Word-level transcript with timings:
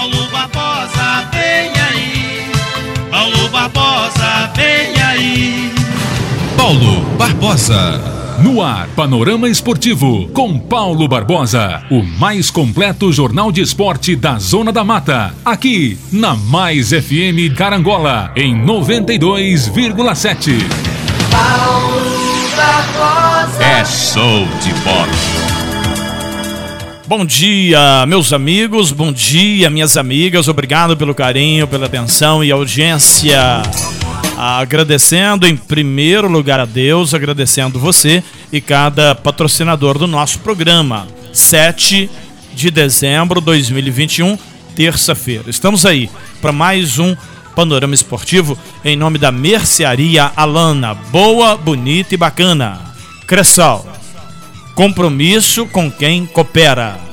Paulo 0.00 0.26
Barbosa, 0.32 1.28
vem 1.30 1.70
aí. 1.78 2.50
Paulo 3.10 3.48
Barbosa, 3.50 4.50
vem 4.56 4.98
aí. 5.02 5.70
Paulo 6.56 7.02
Barbosa. 7.18 8.00
No 8.42 8.62
ar, 8.62 8.88
Panorama 8.96 9.46
Esportivo, 9.46 10.26
com 10.28 10.58
Paulo 10.58 11.06
Barbosa, 11.06 11.82
o 11.90 12.02
mais 12.02 12.50
completo 12.50 13.12
jornal 13.12 13.52
de 13.52 13.60
esporte 13.60 14.16
da 14.16 14.38
Zona 14.38 14.72
da 14.72 14.82
Mata, 14.82 15.34
aqui 15.44 15.98
na 16.10 16.34
Mais 16.34 16.88
FM 16.92 17.54
Carangola, 17.54 18.32
em 18.34 18.56
92,7. 18.64 20.62
Paulo 21.30 22.00
Barbosa. 22.56 23.62
É 23.62 23.84
show 23.84 24.48
de 24.62 24.72
bola. 24.82 25.49
Bom 27.10 27.24
dia, 27.24 28.06
meus 28.06 28.32
amigos, 28.32 28.92
bom 28.92 29.10
dia, 29.10 29.68
minhas 29.68 29.96
amigas, 29.96 30.46
obrigado 30.46 30.96
pelo 30.96 31.12
carinho, 31.12 31.66
pela 31.66 31.86
atenção 31.86 32.44
e 32.44 32.52
audiência. 32.52 33.64
Agradecendo 34.38 35.44
em 35.44 35.56
primeiro 35.56 36.28
lugar 36.28 36.60
a 36.60 36.64
Deus, 36.64 37.12
agradecendo 37.12 37.80
você 37.80 38.22
e 38.52 38.60
cada 38.60 39.12
patrocinador 39.12 39.98
do 39.98 40.06
nosso 40.06 40.38
programa. 40.38 41.08
7 41.32 42.08
de 42.54 42.70
dezembro 42.70 43.40
de 43.40 43.46
2021, 43.46 44.38
terça-feira. 44.76 45.50
Estamos 45.50 45.84
aí 45.84 46.08
para 46.40 46.52
mais 46.52 47.00
um 47.00 47.16
panorama 47.56 47.92
esportivo 47.92 48.56
em 48.84 48.94
nome 48.94 49.18
da 49.18 49.32
Mercearia 49.32 50.30
Alana. 50.36 50.94
Boa, 50.94 51.56
bonita 51.56 52.14
e 52.14 52.16
bacana. 52.16 52.78
Cressal. 53.26 53.84
Compromisso 54.76 55.66
com 55.66 55.90
quem 55.90 56.24
coopera. 56.24 57.09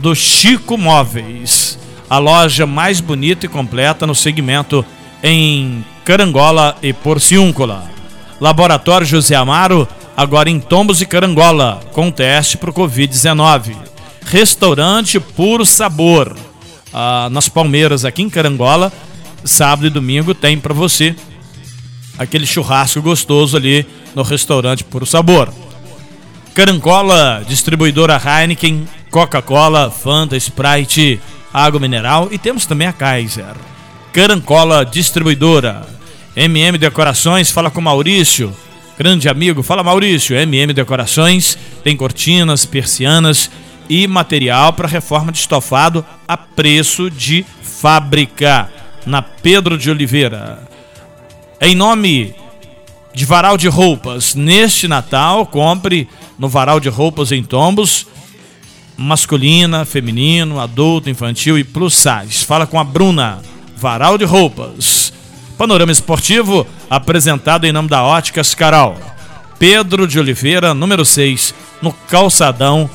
Do 0.00 0.14
Chico 0.14 0.78
Móveis. 0.78 1.78
A 2.08 2.18
loja 2.18 2.66
mais 2.66 3.00
bonita 3.00 3.46
e 3.46 3.48
completa 3.48 4.06
no 4.06 4.14
segmento 4.14 4.84
em 5.22 5.84
Carangola 6.04 6.76
e 6.82 6.92
Porciúncula. 6.92 7.90
Laboratório 8.40 9.06
José 9.06 9.34
Amaro, 9.34 9.86
agora 10.16 10.48
em 10.48 10.60
Tombos 10.60 11.02
e 11.02 11.06
Carangola, 11.06 11.80
com 11.92 12.10
teste 12.10 12.56
para 12.56 12.70
o 12.70 12.72
Covid-19. 12.72 13.76
Restaurante 14.24 15.18
Puro 15.18 15.66
Sabor, 15.66 16.36
ah, 16.92 17.28
nas 17.30 17.48
Palmeiras, 17.48 18.04
aqui 18.04 18.22
em 18.22 18.30
Carangola, 18.30 18.92
sábado 19.44 19.86
e 19.86 19.90
domingo 19.90 20.34
tem 20.34 20.58
para 20.58 20.72
você 20.72 21.16
aquele 22.18 22.46
churrasco 22.46 23.02
gostoso 23.02 23.56
ali 23.56 23.86
no 24.14 24.22
restaurante 24.22 24.84
Puro 24.84 25.06
Sabor. 25.06 25.52
Carangola, 26.54 27.44
distribuidora 27.48 28.20
Heineken, 28.24 28.86
Coca-Cola, 29.10 29.90
Fanta, 29.90 30.36
Sprite, 30.36 31.20
água 31.52 31.80
mineral 31.80 32.28
e 32.30 32.38
temos 32.38 32.66
também 32.66 32.86
a 32.86 32.92
Kaiser. 32.92 33.54
Carancola 34.12 34.84
Distribuidora. 34.84 35.86
MM 36.36 36.78
Decorações, 36.78 37.50
fala 37.50 37.70
com 37.70 37.80
Maurício. 37.80 38.54
Grande 38.98 39.28
amigo, 39.28 39.62
fala 39.62 39.82
Maurício. 39.82 40.36
MM 40.36 40.72
Decorações 40.72 41.58
tem 41.82 41.96
cortinas, 41.96 42.64
persianas 42.64 43.50
e 43.88 44.06
material 44.06 44.72
para 44.72 44.86
reforma 44.86 45.32
de 45.32 45.38
estofado 45.38 46.04
a 46.26 46.36
preço 46.36 47.10
de 47.10 47.44
fábrica. 47.62 48.70
Na 49.06 49.22
Pedro 49.22 49.78
de 49.78 49.90
Oliveira. 49.90 50.62
Em 51.60 51.74
nome 51.74 52.34
de 53.14 53.24
Varal 53.24 53.56
de 53.56 53.66
Roupas, 53.68 54.34
neste 54.34 54.86
Natal, 54.86 55.46
compre 55.46 56.06
no 56.38 56.48
Varal 56.48 56.78
de 56.78 56.88
Roupas 56.88 57.32
em 57.32 57.42
Tombos 57.42 58.06
masculina, 58.98 59.84
feminino, 59.84 60.58
adulto, 60.58 61.08
infantil 61.08 61.56
e 61.56 61.62
plus 61.62 61.94
size. 61.94 62.44
Fala 62.44 62.66
com 62.66 62.80
a 62.80 62.84
Bruna, 62.84 63.38
Varal 63.76 64.18
de 64.18 64.24
Roupas. 64.24 65.12
Panorama 65.56 65.92
Esportivo, 65.92 66.66
apresentado 66.90 67.64
em 67.64 67.72
nome 67.72 67.88
da 67.88 68.02
Óticas 68.02 68.56
Caral. 68.56 68.98
Pedro 69.56 70.06
de 70.06 70.18
Oliveira, 70.18 70.74
número 70.74 71.04
6, 71.04 71.54
no 71.80 71.92
Calçadão, 71.92 72.90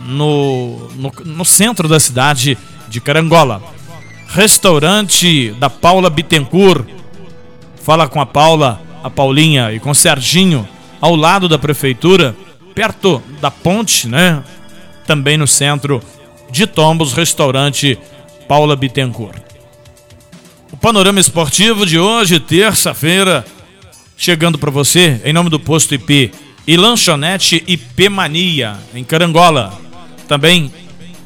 no, 0.00 0.88
no, 0.94 1.12
no 1.24 1.44
centro 1.44 1.88
da 1.88 1.98
cidade 1.98 2.56
de 2.88 3.00
Carangola. 3.00 3.62
Restaurante 4.28 5.52
da 5.58 5.70
Paula 5.70 6.10
Bittencourt. 6.10 6.86
Fala 7.82 8.06
com 8.06 8.20
a 8.20 8.26
Paula, 8.26 8.80
a 9.02 9.08
Paulinha 9.08 9.72
e 9.72 9.80
com 9.80 9.90
o 9.90 9.94
Serginho, 9.94 10.68
ao 11.00 11.16
lado 11.16 11.48
da 11.48 11.58
prefeitura, 11.58 12.36
perto 12.74 13.22
da 13.40 13.50
ponte, 13.50 14.06
né? 14.06 14.42
Também 15.10 15.36
no 15.36 15.44
centro 15.48 16.00
de 16.52 16.68
Tombos, 16.68 17.12
restaurante 17.12 17.98
Paula 18.46 18.76
Bittencourt. 18.76 19.42
O 20.70 20.76
panorama 20.76 21.18
esportivo 21.18 21.84
de 21.84 21.98
hoje, 21.98 22.38
terça-feira, 22.38 23.44
chegando 24.16 24.56
para 24.56 24.70
você 24.70 25.20
em 25.24 25.32
nome 25.32 25.50
do 25.50 25.58
Posto 25.58 25.96
IP 25.96 26.30
e 26.64 26.76
Lanchonete 26.76 27.64
IP 27.66 28.08
Mania, 28.08 28.76
em 28.94 29.02
Carangola. 29.02 29.76
Também 30.28 30.72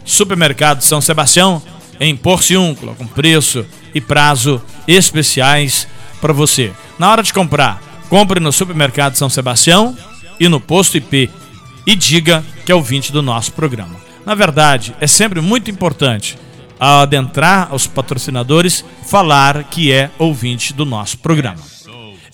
Supermercado 0.03 0.81
São 0.81 1.03
Sebastião, 1.03 1.63
em 2.01 2.17
Porciúncula, 2.17 2.95
com 2.95 3.07
preço 3.07 3.67
e 3.95 4.01
prazo 4.01 4.63
especiais 4.89 5.87
para 6.23 6.33
você. 6.33 6.73
Na 6.99 7.13
hora 7.13 7.23
de 7.23 7.35
comprar, 7.35 7.83
compre 8.09 8.41
no 8.41 8.51
Supermercado 8.51 9.15
São 9.17 9.29
Sebastião 9.29 9.95
e 10.41 10.49
no 10.49 10.59
Posto 10.59 10.97
IP 10.97 11.29
e 11.87 11.95
diga 11.95 12.43
que 12.65 12.73
é 12.73 12.75
ouvinte 12.75 13.13
do 13.13 13.23
nosso 13.23 13.53
programa. 13.53 13.97
Na 14.25 14.35
verdade, 14.35 14.95
é 15.01 15.07
sempre 15.07 15.41
muito 15.41 15.71
importante 15.71 16.39
adentrar 16.79 17.69
aos 17.71 17.87
patrocinadores, 17.87 18.85
falar 19.07 19.65
que 19.65 19.93
é 19.93 20.11
ouvinte 20.19 20.73
do 20.73 20.85
nosso 20.85 21.19
programa. 21.19 21.75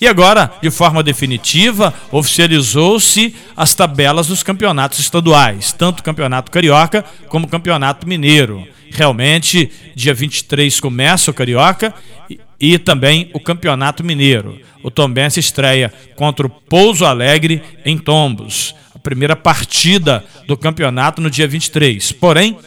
E 0.01 0.09
agora, 0.09 0.51
de 0.63 0.71
forma 0.71 1.03
definitiva, 1.03 1.93
oficializou-se 2.11 3.35
as 3.55 3.75
tabelas 3.75 4.29
dos 4.29 4.43
campeonatos 4.43 4.99
estaduais, 4.99 5.75
tanto 5.75 6.01
o 6.01 6.03
Campeonato 6.03 6.51
Carioca 6.51 7.05
como 7.29 7.45
o 7.45 7.49
Campeonato 7.49 8.09
Mineiro. 8.09 8.67
Realmente, 8.91 9.71
dia 9.95 10.15
23 10.15 10.81
começa 10.81 11.31
o 11.31 11.35
Carioca 11.35 11.93
e, 12.31 12.41
e 12.59 12.79
também 12.79 13.31
o 13.35 13.39
Campeonato 13.39 14.03
Mineiro. 14.03 14.59
O 14.83 14.91
Tombense 14.91 15.39
estreia 15.39 15.93
contra 16.17 16.47
o 16.47 16.51
Pouso 16.51 17.05
Alegre 17.05 17.63
em 17.85 17.99
Tombos. 17.99 18.75
Primeira 19.03 19.35
partida 19.35 20.25
do 20.47 20.57
campeonato 20.57 21.21
no 21.21 21.31
dia 21.31 21.49
23. 21.49 22.13
Porém, 22.13 22.59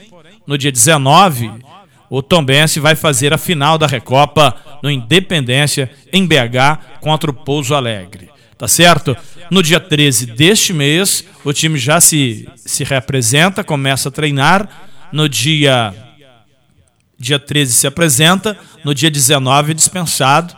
no 0.45 0.57
dia 0.57 0.71
19, 0.71 1.51
o 2.09 2.21
Tombense 2.21 2.79
vai 2.79 2.95
fazer 2.95 3.33
a 3.33 3.37
final 3.37 3.77
da 3.77 3.87
Recopa 3.87 4.55
no 4.81 4.91
Independência, 4.91 5.89
em 6.11 6.25
BH, 6.25 6.99
contra 6.99 7.31
o 7.31 7.33
Pouso 7.33 7.73
Alegre. 7.73 8.29
Tá 8.57 8.67
certo? 8.67 9.17
No 9.49 9.63
dia 9.63 9.79
13 9.79 10.27
deste 10.27 10.73
mês, 10.73 11.25
o 11.43 11.51
time 11.51 11.77
já 11.77 11.99
se, 11.99 12.47
se 12.55 12.83
reapresenta, 12.83 13.63
começa 13.63 14.09
a 14.09 14.11
treinar. 14.11 14.69
No 15.11 15.27
dia, 15.27 15.93
dia 17.17 17.39
13 17.39 17.73
se 17.73 17.87
apresenta, 17.87 18.57
no 18.83 18.93
dia 18.93 19.09
19 19.09 19.71
é 19.71 19.73
dispensado 19.73 20.55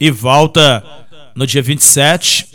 e 0.00 0.10
volta 0.10 0.84
no 1.34 1.46
dia 1.46 1.62
27 1.62 2.48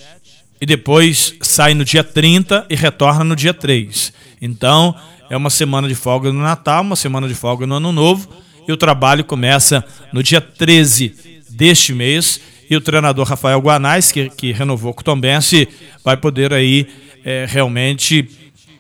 e 0.63 0.65
depois 0.65 1.35
sai 1.41 1.73
no 1.73 1.83
dia 1.83 2.05
30 2.05 2.67
e 2.69 2.75
retorna 2.75 3.21
no 3.25 3.35
dia 3.35 3.53
3. 3.53 4.13
Então, 4.41 4.95
é 5.29 5.35
uma 5.35 5.49
semana 5.49 5.89
de 5.89 5.93
folga 5.93 6.31
no 6.31 6.41
Natal, 6.41 6.83
uma 6.83 6.95
semana 6.95 7.27
de 7.27 7.35
folga 7.35 7.67
no 7.67 7.75
Ano 7.75 7.91
Novo, 7.91 8.29
e 8.65 8.71
o 8.71 8.77
trabalho 8.77 9.25
começa 9.25 9.83
no 10.13 10.23
dia 10.23 10.39
13 10.39 11.41
deste 11.49 11.91
mês. 11.91 12.39
E 12.69 12.77
o 12.77 12.79
treinador 12.79 13.27
Rafael 13.27 13.59
Guanais, 13.59 14.09
que, 14.09 14.29
que 14.29 14.53
renovou 14.53 14.93
com 14.93 15.01
o 15.01 15.03
Tombense, 15.03 15.67
vai 16.01 16.15
poder 16.15 16.53
aí 16.53 16.87
é, 17.25 17.45
realmente 17.45 18.29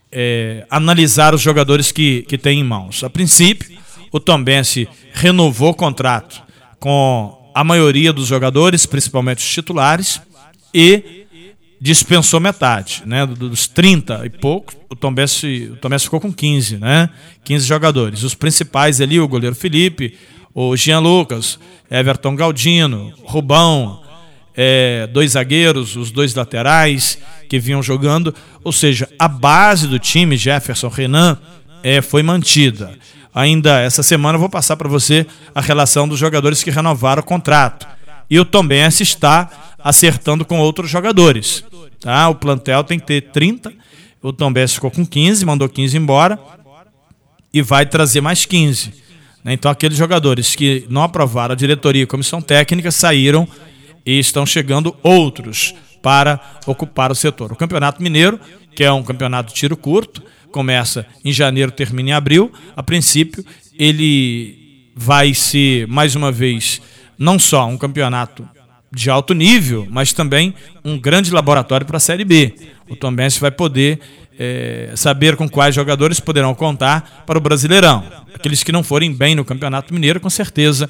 é, 0.09 0.65
analisar 0.69 1.35
os 1.35 1.41
jogadores 1.41 1.91
que, 1.91 2.21
que 2.21 2.37
tem 2.37 2.61
em 2.61 2.63
mãos. 2.63 3.03
A 3.03 3.09
princípio, 3.09 3.77
o 4.09 4.21
Tombense 4.21 4.87
renovou 5.11 5.71
o 5.71 5.75
contrato 5.75 6.41
com 6.79 7.51
a 7.53 7.61
maioria 7.61 8.13
dos 8.13 8.27
jogadores, 8.27 8.85
principalmente 8.85 9.39
os 9.39 9.51
titulares, 9.51 10.21
e 10.73 11.22
dispensou 11.83 12.39
metade, 12.39 13.03
né? 13.05 13.25
Dos 13.25 13.67
30 13.67 14.21
e 14.25 14.29
pouco, 14.29 14.73
o 14.89 14.95
Tom 14.95 15.13
Benz, 15.13 15.43
o 15.43 15.75
Tom 15.81 15.89
Benz 15.89 16.03
ficou 16.05 16.21
com 16.21 16.31
15, 16.31 16.77
né? 16.77 17.09
15 17.43 17.67
jogadores. 17.67 18.23
Os 18.23 18.33
principais 18.33 19.01
ali, 19.01 19.19
o 19.19 19.27
goleiro 19.27 19.53
Felipe, 19.53 20.17
o 20.55 20.77
Jean 20.77 20.99
Lucas, 20.99 21.59
Everton 21.91 22.37
Galdino, 22.37 23.11
Rubão, 23.25 24.01
é, 24.55 25.07
dois 25.07 25.31
zagueiros, 25.31 25.97
os 25.97 26.09
dois 26.09 26.33
laterais 26.33 27.17
que 27.49 27.59
vinham 27.59 27.83
jogando. 27.83 28.33
Ou 28.63 28.71
seja, 28.71 29.09
a 29.19 29.27
base 29.27 29.85
do 29.85 29.99
time, 29.99 30.37
Jefferson, 30.37 30.87
Renan, 30.87 31.37
é, 31.83 32.01
foi 32.01 32.23
mantida. 32.23 32.97
Ainda 33.35 33.81
essa 33.81 34.01
semana 34.01 34.37
eu 34.37 34.39
vou 34.39 34.49
passar 34.49 34.77
para 34.77 34.87
você 34.87 35.27
a 35.53 35.59
relação 35.59 36.07
dos 36.07 36.17
jogadores 36.17 36.63
que 36.63 36.71
renovaram 36.71 37.21
o 37.21 37.25
contrato. 37.25 37.85
E 38.29 38.39
o 38.39 38.45
Tom 38.45 38.65
está 38.71 39.72
acertando 39.83 40.45
com 40.45 40.59
outros 40.59 40.89
jogadores. 40.89 41.63
Tá? 41.99 42.29
O 42.29 42.35
plantel 42.35 42.83
tem 42.83 42.99
que 42.99 43.05
ter 43.05 43.21
30. 43.21 43.73
O 44.21 44.31
Benz 44.49 44.75
ficou 44.75 44.89
com 44.89 45.05
15, 45.05 45.45
mandou 45.45 45.67
15 45.67 45.97
embora. 45.97 46.39
E 47.53 47.61
vai 47.61 47.85
trazer 47.85 48.21
mais 48.21 48.45
15. 48.45 48.93
Né? 49.43 49.53
Então, 49.53 49.69
aqueles 49.69 49.97
jogadores 49.97 50.55
que 50.55 50.85
não 50.89 51.03
aprovaram 51.03 51.53
a 51.53 51.57
diretoria 51.57 52.03
e 52.03 52.07
comissão 52.07 52.41
técnica 52.41 52.91
saíram 52.91 53.47
e 54.05 54.17
estão 54.17 54.45
chegando 54.45 54.95
outros 55.03 55.75
para 56.01 56.39
ocupar 56.65 57.11
o 57.11 57.15
setor. 57.15 57.51
O 57.51 57.55
Campeonato 57.55 58.01
Mineiro, 58.01 58.39
que 58.75 58.83
é 58.83 58.91
um 58.91 59.03
campeonato 59.03 59.49
de 59.49 59.55
tiro 59.59 59.77
curto, 59.77 60.23
começa 60.51 61.05
em 61.23 61.31
janeiro, 61.31 61.71
termina 61.71 62.09
em 62.09 62.13
abril. 62.13 62.51
A 62.75 62.83
princípio, 62.83 63.45
ele 63.77 64.91
vai 64.95 65.33
ser, 65.33 65.87
mais 65.87 66.15
uma 66.15 66.31
vez, 66.31 66.81
não 67.17 67.39
só 67.39 67.65
um 67.67 67.77
campeonato 67.77 68.47
de 68.93 69.09
alto 69.09 69.33
nível, 69.33 69.87
mas 69.89 70.13
também 70.13 70.53
um 70.85 70.99
grande 70.99 71.31
laboratório 71.31 71.85
para 71.85 71.97
a 71.97 71.99
Série 71.99 72.23
B. 72.23 72.53
O 72.87 72.95
Tom 72.95 73.13
Benz 73.13 73.37
vai 73.37 73.49
poder 73.49 73.99
é, 74.37 74.91
saber 74.95 75.35
com 75.35 75.49
quais 75.49 75.73
jogadores 75.73 76.19
poderão 76.19 76.53
contar 76.53 77.23
para 77.25 77.37
o 77.37 77.41
Brasileirão. 77.41 78.03
Aqueles 78.33 78.63
que 78.63 78.71
não 78.71 78.83
forem 78.83 79.11
bem 79.11 79.35
no 79.35 79.43
Campeonato 79.43 79.93
Mineiro, 79.93 80.19
com 80.19 80.29
certeza 80.29 80.89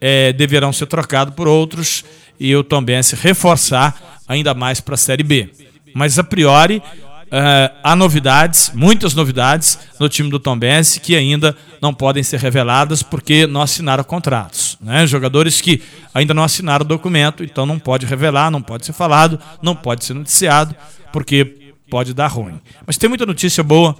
é, 0.00 0.32
deverão 0.32 0.72
ser 0.72 0.86
trocados 0.86 1.34
por 1.34 1.48
outros 1.48 2.04
e 2.38 2.54
o 2.54 2.62
Tom 2.62 2.82
Benz 2.82 3.10
reforçar 3.12 4.20
ainda 4.28 4.54
mais 4.54 4.80
para 4.80 4.94
a 4.94 4.98
Série 4.98 5.22
B. 5.22 5.50
Mas 5.94 6.18
a 6.18 6.24
priori 6.24 6.82
Uh, 7.32 7.72
há 7.82 7.96
novidades, 7.96 8.70
muitas 8.74 9.14
novidades 9.14 9.78
no 9.98 10.06
time 10.06 10.28
do 10.28 10.38
Tom 10.38 10.58
Benz 10.58 10.98
que 10.98 11.16
ainda 11.16 11.56
não 11.80 11.94
podem 11.94 12.22
ser 12.22 12.38
reveladas 12.38 13.02
porque 13.02 13.46
não 13.46 13.62
assinaram 13.62 14.04
contratos. 14.04 14.76
Né? 14.82 15.06
Jogadores 15.06 15.58
que 15.58 15.82
ainda 16.12 16.34
não 16.34 16.44
assinaram 16.44 16.84
o 16.84 16.88
documento, 16.88 17.42
então 17.42 17.64
não 17.64 17.78
pode 17.78 18.04
revelar, 18.04 18.50
não 18.50 18.60
pode 18.60 18.84
ser 18.84 18.92
falado, 18.92 19.40
não 19.62 19.74
pode 19.74 20.04
ser 20.04 20.12
noticiado, 20.12 20.76
porque 21.10 21.72
pode 21.88 22.12
dar 22.12 22.26
ruim. 22.26 22.60
Mas 22.86 22.98
tem 22.98 23.08
muita 23.08 23.24
notícia 23.24 23.64
boa 23.64 23.96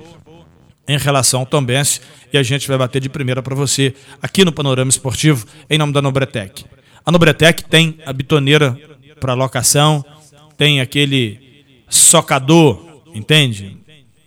em 0.86 0.98
relação 0.98 1.40
ao 1.40 1.46
Tom 1.46 1.64
Benz 1.64 2.02
e 2.30 2.36
a 2.36 2.42
gente 2.42 2.68
vai 2.68 2.76
bater 2.76 3.00
de 3.00 3.08
primeira 3.08 3.42
para 3.42 3.54
você 3.54 3.94
aqui 4.20 4.44
no 4.44 4.52
Panorama 4.52 4.90
Esportivo, 4.90 5.46
em 5.70 5.78
nome 5.78 5.94
da 5.94 6.02
Nobretec. 6.02 6.66
A 7.02 7.10
Nobretec 7.10 7.64
tem 7.64 7.98
a 8.04 8.12
bitoneira 8.12 8.78
para 9.18 9.32
locação, 9.32 10.04
tem 10.58 10.82
aquele 10.82 11.64
socador 11.88 12.91
entende? 13.14 13.76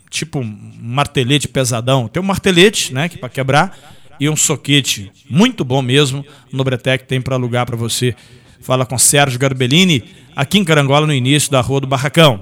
Tipo 0.09 0.39
um 0.39 0.71
martelete 0.81 1.47
pesadão. 1.47 2.07
Tem 2.07 2.21
um 2.21 2.25
martelete, 2.25 2.93
né, 2.93 3.09
que 3.09 3.17
para 3.17 3.29
quebrar 3.29 3.77
e 4.19 4.29
um 4.29 4.35
soquete 4.35 5.11
muito 5.29 5.63
bom 5.63 5.81
mesmo. 5.81 6.25
No 6.51 6.63
Bretec 6.63 7.05
tem 7.05 7.21
para 7.21 7.35
alugar 7.35 7.65
para 7.65 7.75
você. 7.75 8.15
Fala 8.61 8.85
com 8.85 8.97
Sérgio 8.97 9.39
Garbellini, 9.39 10.03
aqui 10.35 10.57
em 10.57 10.63
Carangola, 10.63 11.05
no 11.05 11.13
início 11.13 11.51
da 11.51 11.61
Rua 11.61 11.81
do 11.81 11.87
Barracão. 11.87 12.41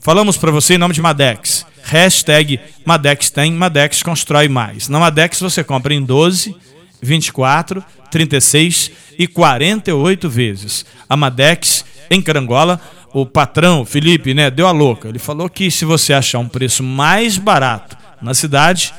Falamos 0.00 0.36
para 0.36 0.50
você 0.50 0.74
em 0.74 0.78
nome 0.78 0.94
de 0.94 1.02
Madex. 1.02 1.66
Hashtag 1.84 2.58
Madex 2.84 3.30
tem, 3.30 3.52
Madex 3.52 4.02
constrói 4.02 4.48
mais. 4.48 4.88
Na 4.88 4.98
Madex 4.98 5.40
você 5.40 5.62
compra 5.62 5.92
em 5.92 6.02
12, 6.02 6.56
24, 7.00 7.84
36 8.10 8.90
e 9.18 9.26
48 9.26 10.30
vezes. 10.30 10.86
A 11.08 11.16
Madex 11.16 11.84
em 12.10 12.22
Carangola 12.22 12.80
o 13.12 13.26
patrão, 13.26 13.84
Felipe, 13.84 14.34
né, 14.34 14.50
deu 14.50 14.66
a 14.66 14.72
louca. 14.72 15.08
Ele 15.08 15.18
falou 15.18 15.48
que 15.48 15.70
se 15.70 15.84
você 15.84 16.12
achar 16.12 16.38
um 16.38 16.48
preço 16.48 16.82
mais 16.82 17.36
barato 17.36 17.96
na 18.20 18.34
cidade, 18.34 18.94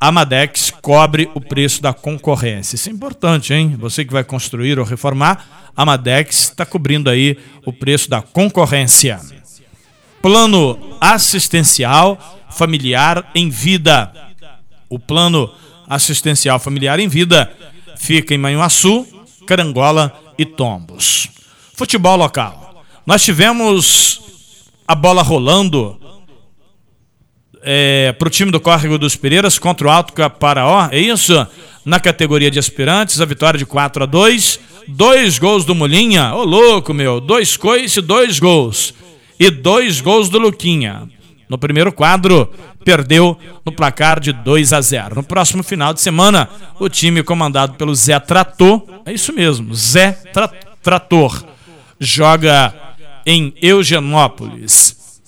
a 0.00 0.12
Madex 0.12 0.70
cobre 0.82 1.30
o 1.34 1.40
preço 1.40 1.80
da 1.80 1.92
concorrência. 1.92 2.76
Isso 2.76 2.90
é 2.90 2.92
importante, 2.92 3.54
hein? 3.54 3.74
Você 3.78 4.04
que 4.04 4.12
vai 4.12 4.22
construir 4.22 4.78
ou 4.78 4.84
reformar, 4.84 5.70
a 5.74 5.84
Madex 5.84 6.40
está 6.40 6.66
cobrindo 6.66 7.08
aí 7.08 7.38
o 7.64 7.72
preço 7.72 8.10
da 8.10 8.20
concorrência. 8.20 9.18
Plano 10.20 10.78
assistencial 11.00 12.46
familiar 12.50 13.30
em 13.34 13.48
vida. 13.48 14.12
O 14.88 14.98
plano 14.98 15.50
assistencial 15.88 16.58
familiar 16.58 16.98
em 17.00 17.08
vida 17.08 17.50
fica 17.96 18.34
em 18.34 18.38
Manhuaçu, 18.38 19.06
Carangola 19.46 20.12
e 20.38 20.44
Tombos. 20.44 21.28
Futebol 21.74 22.16
local. 22.16 22.63
Nós 23.06 23.22
tivemos 23.22 24.20
a 24.86 24.94
bola 24.94 25.22
rolando 25.22 25.98
é, 27.62 28.12
para 28.12 28.28
o 28.28 28.30
time 28.30 28.50
do 28.50 28.60
Córrego 28.60 28.98
dos 28.98 29.16
Pereiras 29.16 29.58
contra 29.58 29.86
o 29.86 29.90
Alto 29.90 30.12
Caparaó, 30.12 30.88
é 30.90 30.98
isso? 30.98 31.46
Na 31.84 32.00
categoria 32.00 32.50
de 32.50 32.58
aspirantes, 32.58 33.20
a 33.20 33.24
vitória 33.24 33.58
de 33.58 33.66
4 33.66 34.04
a 34.04 34.06
2 34.06 34.60
Dois 34.86 35.38
gols 35.38 35.64
do 35.64 35.74
Mulinha, 35.74 36.34
ô 36.34 36.40
oh, 36.40 36.44
louco 36.44 36.92
meu, 36.92 37.18
dois 37.18 37.56
coice, 37.56 38.02
dois 38.02 38.38
gols. 38.38 38.92
E 39.40 39.50
dois 39.50 40.00
gols 40.00 40.28
do 40.28 40.38
Luquinha. 40.38 41.08
No 41.48 41.56
primeiro 41.56 41.90
quadro, 41.90 42.52
perdeu 42.84 43.38
no 43.64 43.72
placar 43.72 44.20
de 44.20 44.32
2 44.32 44.72
a 44.72 44.80
0. 44.80 45.14
No 45.14 45.22
próximo 45.22 45.62
final 45.62 45.94
de 45.94 46.00
semana, 46.00 46.48
o 46.78 46.88
time 46.88 47.22
comandado 47.22 47.74
pelo 47.74 47.94
Zé 47.94 48.18
Trator, 48.20 48.82
é 49.06 49.12
isso 49.12 49.32
mesmo, 49.32 49.74
Zé 49.74 50.12
Tra 50.32 50.48
Trator, 50.82 51.42
joga 51.98 52.74
em 53.26 53.54
Eugenópolis. 53.60 55.20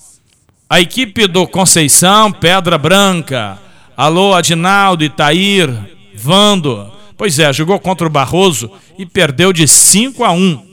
A 0.69 0.81
equipe 0.81 1.27
do 1.27 1.47
Conceição, 1.47 2.33
Pedra 2.33 2.77
Branca. 2.77 3.59
Alô, 3.97 4.35
Adinaldo, 4.35 5.05
Itair, 5.05 5.71
Vando. 6.15 6.91
Pois 7.17 7.39
é, 7.39 7.53
jogou 7.53 7.79
contra 7.79 8.07
o 8.07 8.11
Barroso 8.11 8.71
e 8.99 9.07
perdeu 9.07 9.53
de 9.53 9.67
5 9.67 10.25
a 10.25 10.33
1. 10.33 10.67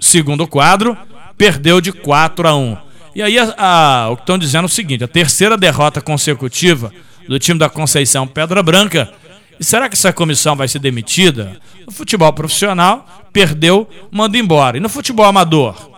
Segundo 0.00 0.46
quadro, 0.46 0.96
perdeu 1.38 1.80
de 1.80 1.92
4 1.92 2.48
a 2.48 2.54
1. 2.54 2.76
E 3.14 3.22
aí 3.22 3.38
a, 3.38 3.54
a, 3.56 4.10
o 4.10 4.16
que 4.16 4.22
estão 4.22 4.36
dizendo 4.36 4.64
é 4.64 4.66
o 4.66 4.68
seguinte: 4.68 5.04
a 5.04 5.08
terceira 5.08 5.56
derrota 5.56 6.00
consecutiva 6.00 6.92
do 7.28 7.38
time 7.38 7.58
da 7.58 7.68
Conceição 7.68 8.26
Pedra 8.26 8.62
Branca. 8.62 9.12
E 9.60 9.64
será 9.64 9.88
que 9.88 9.94
essa 9.94 10.12
comissão 10.12 10.56
vai 10.56 10.66
ser 10.66 10.80
demitida? 10.80 11.56
No 11.86 11.92
futebol 11.92 12.32
profissional, 12.32 13.06
perdeu, 13.32 13.88
manda 14.10 14.36
embora. 14.36 14.76
E 14.76 14.80
no 14.80 14.88
futebol 14.88 15.26
amador? 15.26 15.91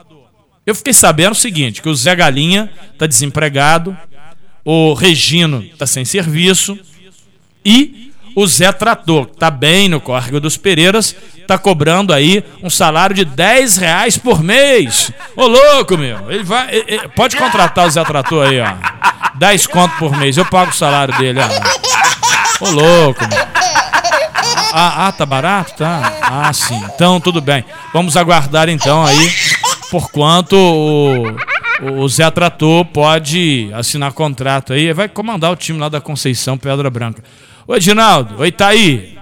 Eu 0.66 0.74
fiquei 0.74 0.94
sabendo 0.94 1.32
o 1.32 1.36
seguinte, 1.36 1.82
que 1.82 1.88
o 1.88 1.94
Zé 1.94 2.16
Galinha 2.16 2.70
está 2.92 3.06
desempregado, 3.06 3.96
o 4.64 4.94
Regino 4.94 5.62
está 5.62 5.86
sem 5.86 6.04
serviço 6.06 6.78
e 7.62 8.12
o 8.34 8.46
Zé 8.46 8.72
Trator, 8.72 9.26
que 9.26 9.34
está 9.34 9.50
bem 9.50 9.88
no 9.88 10.00
Córrego 10.00 10.40
dos 10.40 10.56
Pereiras, 10.56 11.14
está 11.36 11.58
cobrando 11.58 12.12
aí 12.12 12.42
um 12.62 12.70
salário 12.70 13.14
de 13.14 13.24
10 13.24 13.76
reais 13.76 14.16
por 14.16 14.42
mês. 14.42 15.12
Ô 15.36 15.46
louco, 15.46 15.96
meu! 15.98 16.30
Ele 16.30 16.42
vai. 16.42 16.74
Ele, 16.74 17.08
pode 17.08 17.36
contratar 17.36 17.86
o 17.86 17.90
Zé 17.90 18.02
Trator 18.02 18.48
aí, 18.48 18.60
ó. 18.60 18.74
10 19.34 19.66
conto 19.66 19.96
por 19.98 20.16
mês. 20.16 20.36
Eu 20.36 20.46
pago 20.46 20.70
o 20.70 20.74
salário 20.74 21.16
dele, 21.18 21.40
ó. 21.40 22.64
Ô 22.64 22.70
louco, 22.70 23.20
meu. 23.28 23.38
Ah, 24.72 25.06
ah, 25.06 25.12
tá 25.12 25.24
barato? 25.24 25.74
Tá. 25.74 26.12
Ah, 26.22 26.52
sim. 26.52 26.82
Então, 26.92 27.20
tudo 27.20 27.40
bem. 27.40 27.64
Vamos 27.92 28.16
aguardar 28.16 28.68
então 28.68 29.04
aí 29.04 29.30
por 29.94 30.10
quanto 30.10 30.56
o, 30.56 32.00
o 32.00 32.08
Zé 32.08 32.28
Trator 32.28 32.84
pode 32.86 33.70
assinar 33.72 34.12
contrato 34.12 34.72
aí, 34.72 34.92
vai 34.92 35.08
comandar 35.08 35.52
o 35.52 35.56
time 35.56 35.78
lá 35.78 35.88
da 35.88 36.00
Conceição 36.00 36.58
Pedra 36.58 36.90
Branca. 36.90 37.22
Ô 37.64 37.76
Edinaldo, 37.76 38.40
oi 38.40 38.48
Itaí, 38.48 39.16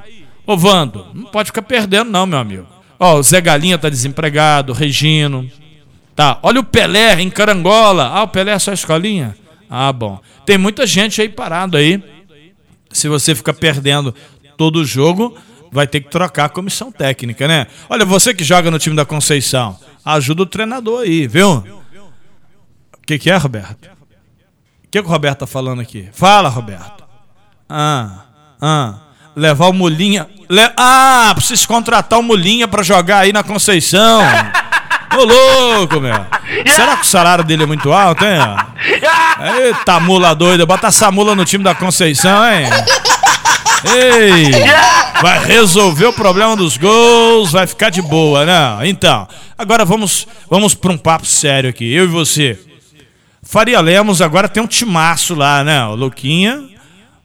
ô 0.47 0.57
Vando, 0.57 1.09
não 1.13 1.25
pode 1.25 1.49
ficar 1.49 1.61
perdendo 1.61 2.11
não, 2.11 2.25
meu 2.25 2.39
amigo. 2.39 2.67
Ó, 2.99 3.19
o 3.19 3.23
Zé 3.23 3.39
Galinha 3.39 3.77
tá 3.77 3.91
desempregado, 3.91 4.73
o 4.73 4.75
Regino, 4.75 5.47
tá, 6.17 6.39
olha 6.43 6.61
o 6.61 6.65
Pelé 6.65 7.21
em 7.21 7.29
Carangola, 7.29 8.07
ah, 8.07 8.23
o 8.23 8.29
Pelé 8.29 8.53
é 8.53 8.59
só 8.59 8.73
escolinha? 8.73 9.37
Ah, 9.69 9.93
bom. 9.93 10.19
Tem 10.47 10.57
muita 10.57 10.87
gente 10.87 11.21
aí 11.21 11.29
parado 11.29 11.77
aí, 11.77 12.03
se 12.91 13.09
você 13.09 13.35
ficar 13.35 13.53
perdendo 13.53 14.15
todo 14.57 14.77
o 14.77 14.87
jogo, 14.87 15.37
vai 15.73 15.87
ter 15.87 16.01
que 16.01 16.11
trocar 16.11 16.45
a 16.45 16.49
comissão 16.51 16.93
técnica, 16.93 17.49
né? 17.49 17.67
Olha, 17.89 18.05
você 18.05 18.35
que 18.35 18.45
joga 18.45 18.71
no 18.71 18.79
time 18.79 18.95
da 18.95 19.07
Conceição, 19.07 19.79
ajuda 20.05 20.43
o 20.43 20.47
treinador 20.47 21.03
aí, 21.03 21.27
viu? 21.27 21.65
O 22.97 23.07
que, 23.07 23.19
que 23.19 23.31
é, 23.31 23.37
Roberto? 23.37 23.87
O 24.85 24.89
que, 24.91 25.01
que 25.01 25.09
o 25.09 25.11
Roberto 25.11 25.41
tá 25.41 25.47
falando 25.47 25.81
aqui? 25.81 26.11
Fala, 26.13 26.51
Roberto. 26.51 27.05
Ah, 27.69 28.25
ah. 28.61 28.95
Levar 29.35 29.69
o 29.69 29.73
Mulinha. 29.73 30.29
Le... 30.49 30.71
Ah, 30.77 31.33
precisa 31.35 31.67
contratar 31.67 32.19
o 32.19 32.23
Mulinha 32.23 32.69
para 32.69 32.83
jogar 32.83 33.21
aí 33.21 33.33
na 33.33 33.43
Conceição. 33.43 34.21
Ô 35.17 35.25
louco, 35.25 36.01
meu. 36.01 36.15
Será 36.67 36.97
que 36.97 37.05
o 37.05 37.09
salário 37.09 37.45
dele 37.45 37.63
é 37.63 37.67
muito 37.67 37.93
alto, 37.93 38.25
hein? 38.25 38.39
Eita, 39.65 39.99
mula 40.01 40.35
doida. 40.35 40.67
Bota 40.67 40.89
essa 40.89 41.11
mula 41.11 41.35
no 41.35 41.45
time 41.45 41.65
da 41.65 41.75
Conceição, 41.75 42.45
hein? 42.47 42.67
Ei! 43.85 44.51
Vai 45.23 45.45
resolver 45.45 46.07
o 46.07 46.13
problema 46.13 46.57
dos 46.57 46.77
gols, 46.77 47.53
vai 47.53 47.65
ficar 47.65 47.91
de 47.91 48.03
boa, 48.03 48.45
né? 48.45 48.89
Então, 48.89 49.29
agora 49.57 49.85
vamos, 49.85 50.27
vamos 50.51 50.75
para 50.75 50.91
um 50.91 50.99
papo 50.99 51.25
sério 51.27 51.71
aqui, 51.71 51.93
eu 51.93 52.05
e 52.05 52.09
você. 52.09 52.59
Faria 53.41 53.81
Lemos 53.81 54.21
agora 54.21 54.49
tem 54.49 54.61
um 54.61 54.67
timaço 54.67 55.37
lá, 55.37 55.63
né? 55.63 55.85
O 55.87 55.95
Luquinha, 55.95 56.69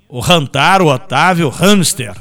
o 0.08 0.20
Rantar, 0.20 0.80
o 0.84 0.94
Otávio, 0.94 1.48
o 1.48 1.50
Hamster. 1.50 2.14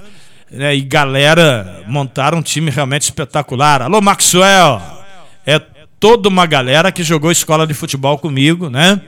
Né? 0.50 0.76
E 0.76 0.80
galera 0.80 1.82
montaram 1.86 2.38
um 2.38 2.42
time 2.42 2.70
realmente 2.70 3.02
espetacular. 3.02 3.82
Alô, 3.82 4.00
Maxwell! 4.00 4.80
É 5.46 5.58
toda 6.00 6.26
uma 6.28 6.46
galera 6.46 6.90
que 6.90 7.02
jogou 7.02 7.30
escola 7.30 7.66
de 7.66 7.74
futebol 7.74 8.16
comigo, 8.16 8.70
né? 8.70 8.98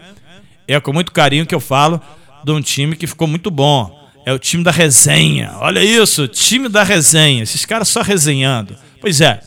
É 0.67 0.79
com 0.79 0.93
muito 0.93 1.13
carinho 1.13 1.47
que 1.47 1.55
eu 1.55 1.61
falo 1.61 1.99
de 2.45 2.53
um 2.53 2.61
time 2.61 2.95
que 2.95 3.07
ficou 3.07 3.27
muito 3.27 3.51
bom 3.51 3.98
É 4.29 4.33
o 4.35 4.39
time 4.39 4.63
da 4.63 4.71
resenha. 4.71 5.55
Olha 5.55 5.83
isso, 5.83 6.29
time 6.29 6.69
da 6.69 6.83
resenha. 6.83 7.43
Esses 7.43 7.65
caras 7.65 7.89
só 7.89 8.03
resenhando. 8.03 8.77
Pois 9.01 9.23
é, 9.23 9.41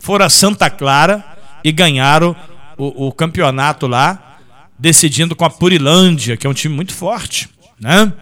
foram 0.00 0.26
a 0.26 0.28
Santa 0.28 0.68
Clara 0.68 1.24
e 1.62 1.70
ganharam 1.70 2.34
o, 2.76 3.06
o 3.06 3.12
campeonato 3.12 3.86
lá, 3.86 4.40
decidindo 4.76 5.36
com 5.36 5.44
a 5.44 5.50
Purilândia, 5.50 6.36
que 6.36 6.48
é 6.48 6.50
um 6.50 6.52
time 6.52 6.74
muito 6.74 6.92
forte, 6.92 7.48
né? 7.78 8.12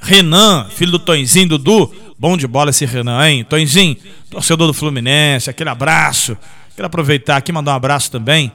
Renan, 0.00 0.70
filho 0.70 0.92
do 0.92 0.98
Tonzinho 0.98 1.50
Dudu, 1.50 1.94
bom 2.18 2.34
de 2.34 2.46
bola 2.46 2.70
esse 2.70 2.86
Renan, 2.86 3.28
hein? 3.28 3.44
Tonzinho, 3.44 3.94
torcedor 4.30 4.66
do 4.66 4.72
Fluminense, 4.72 5.50
aquele 5.50 5.68
abraço. 5.68 6.34
Quero 6.74 6.86
aproveitar 6.86 7.36
aqui 7.36 7.52
mandar 7.52 7.72
um 7.72 7.76
abraço 7.76 8.10
também 8.10 8.50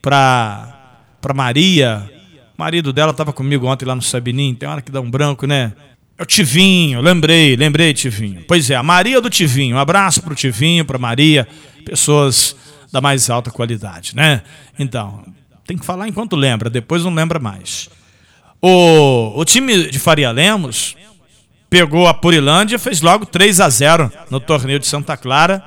para 0.00 1.00
para 1.20 1.34
Maria. 1.34 2.08
O 2.56 2.62
marido 2.62 2.92
dela 2.92 3.10
estava 3.10 3.32
comigo 3.32 3.66
ontem 3.66 3.84
lá 3.84 3.96
no 3.96 4.02
Sabinim, 4.02 4.54
tem 4.54 4.68
hora 4.68 4.80
que 4.80 4.92
dá 4.92 5.00
um 5.00 5.10
branco, 5.10 5.44
né? 5.44 5.72
É 6.16 6.22
o 6.22 6.26
Tivinho, 6.26 7.00
lembrei, 7.00 7.56
lembrei, 7.56 7.92
Tivinho. 7.92 8.44
Pois 8.46 8.70
é, 8.70 8.76
a 8.76 8.82
Maria 8.82 9.20
do 9.20 9.28
Tivinho. 9.28 9.76
Um 9.76 9.78
abraço 9.78 10.22
pro 10.22 10.34
Tivinho, 10.34 10.84
pra 10.84 10.98
Maria, 10.98 11.46
pessoas 11.84 12.54
da 12.92 13.00
mais 13.00 13.28
alta 13.28 13.50
qualidade, 13.50 14.14
né? 14.14 14.42
Então, 14.78 15.24
tem 15.66 15.76
que 15.76 15.84
falar 15.84 16.06
enquanto 16.06 16.36
lembra, 16.36 16.70
depois 16.70 17.02
não 17.02 17.12
lembra 17.12 17.40
mais. 17.40 17.88
O, 18.62 19.32
o 19.34 19.44
time 19.44 19.90
de 19.90 19.98
Faria 19.98 20.30
Lemos 20.30 20.96
pegou 21.68 22.06
a 22.06 22.14
Purilândia, 22.14 22.78
fez 22.78 23.00
logo 23.00 23.26
3 23.26 23.60
a 23.60 23.68
0 23.68 24.12
no 24.30 24.38
torneio 24.38 24.78
de 24.78 24.86
Santa 24.86 25.16
Clara. 25.16 25.64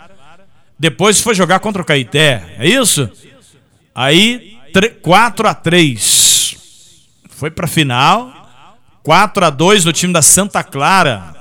Depois 0.79 1.19
foi 1.19 1.35
jogar 1.35 1.59
contra 1.59 1.81
o 1.81 1.85
Caeté, 1.85 2.55
é 2.57 2.67
isso? 2.67 3.09
Aí 3.93 4.57
4 5.01 5.47
a 5.47 5.53
3 5.53 6.55
Foi 7.29 7.51
pra 7.51 7.67
final. 7.67 8.46
4 9.07 9.45
a 9.45 9.49
2 9.49 9.85
no 9.85 9.93
time 9.93 10.11
da 10.11 10.21
Santa 10.21 10.61
Clara. 10.61 11.33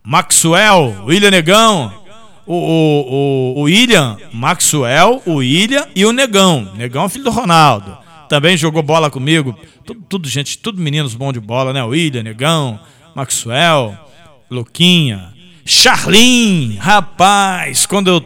Maxwell, 0.00 1.02
William 1.04 1.32
Negão, 1.32 1.92
o, 2.46 2.54
o, 2.54 3.54
o, 3.56 3.58
o 3.58 3.62
William, 3.62 4.16
Maxwell, 4.32 5.20
o 5.26 5.34
William 5.38 5.84
e 5.92 6.06
o 6.06 6.12
Negão. 6.12 6.72
Negão 6.76 7.04
é 7.04 7.08
filho 7.08 7.24
do 7.24 7.32
Ronaldo. 7.32 7.98
Também 8.28 8.56
jogou 8.56 8.80
bola 8.80 9.10
comigo. 9.10 9.58
Tudo, 9.84 10.00
tudo 10.08 10.28
gente, 10.28 10.56
tudo 10.56 10.80
meninos 10.80 11.16
bons 11.16 11.32
de 11.32 11.40
bola, 11.40 11.72
né? 11.72 11.82
William, 11.82 12.22
Negão, 12.22 12.78
Maxwell, 13.12 13.98
Luquinha, 14.48 15.34
Charlin, 15.64 16.76
rapaz, 16.76 17.86
quando 17.86 18.06
eu, 18.06 18.24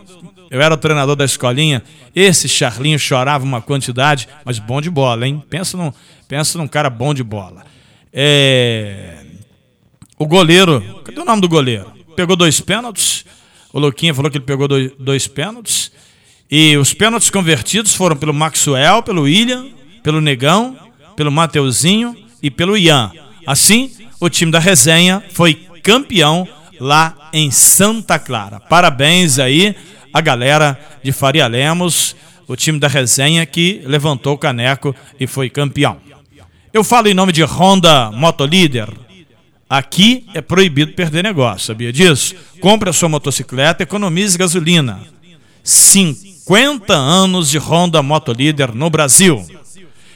eu 0.51 0.61
era 0.61 0.75
o 0.75 0.77
treinador 0.77 1.17
da 1.17 1.25
escolinha, 1.25 1.83
esse 2.15 2.51
Charlinho 2.51 2.99
chorava 2.99 3.47
uma 3.47 3.63
quantidade, 3.63 4.29
mas 4.45 4.59
bom 4.59 4.79
de 4.79 4.91
bola, 4.91 5.27
hein? 5.27 5.43
Pensa 5.49 5.75
num, 5.75 5.91
pensa 6.29 6.59
num 6.59 6.69
cara 6.69 6.91
bom 6.91 7.15
de 7.15 7.25
bola. 7.25 7.72
É... 8.13 9.19
O 10.19 10.27
goleiro, 10.27 11.03
cadê 11.05 11.21
o 11.21 11.25
nome 11.25 11.41
do 11.41 11.49
goleiro? 11.49 11.91
Pegou 12.15 12.37
dois 12.37 12.61
pênaltis. 12.61 13.25
O 13.73 13.79
Luquinha 13.79 14.15
falou 14.15 14.31
que 14.31 14.37
ele 14.37 14.45
pegou 14.45 14.69
dois, 14.69 14.93
dois 14.99 15.27
pênaltis. 15.27 15.91
E 16.51 16.77
os 16.77 16.93
pênaltis 16.93 17.31
convertidos 17.31 17.95
foram 17.95 18.15
pelo 18.15 18.35
Maxwell, 18.35 19.03
pelo 19.03 19.23
William, 19.23 19.71
pelo 20.03 20.21
Negão, 20.21 20.77
pelo 21.17 21.33
Mateuzinho 21.33 22.15
e 22.43 22.51
pelo 22.51 22.77
Ian. 22.77 23.11
Assim, 23.47 23.91
o 24.21 24.29
time 24.29 24.53
da 24.53 24.59
resenha 24.59 25.23
foi 25.31 25.55
campeão 25.83 26.47
lá 26.79 27.31
em 27.33 27.51
Santa 27.51 28.19
Clara. 28.19 28.61
Parabéns 28.61 29.39
aí 29.39 29.75
a 30.13 30.21
galera 30.21 30.79
de 31.03 31.11
Faria 31.11 31.47
Lemos, 31.47 32.15
o 32.47 32.55
time 32.55 32.79
da 32.79 32.89
resenha 32.89 33.47
que 33.47 33.81
levantou 33.87 34.35
o 34.35 34.39
caneco 34.39 34.95
e 35.19 35.27
foi 35.27 35.49
campeão. 35.49 35.99
Eu 36.73 36.83
falo 36.83 37.07
em 37.07 37.13
nome 37.13 37.33
de 37.33 37.43
Honda 37.45 38.11
Motolíder. 38.11 38.89
Aqui 39.69 40.27
é 40.33 40.41
proibido 40.41 40.95
perder 40.95 41.23
negócio, 41.23 41.67
sabia 41.67 41.93
disso? 41.93 42.35
Compre 42.63 42.89
a 42.89 42.95
sua 42.95 43.11
motocicleta, 43.11 43.83
economize 43.83 44.39
gasolina. 44.39 45.01
50 45.63 46.95
anos 46.95 47.51
de 47.51 47.59
Honda 47.59 48.03
Motolíder 48.03 48.75
no 48.75 48.89
Brasil. 48.89 49.47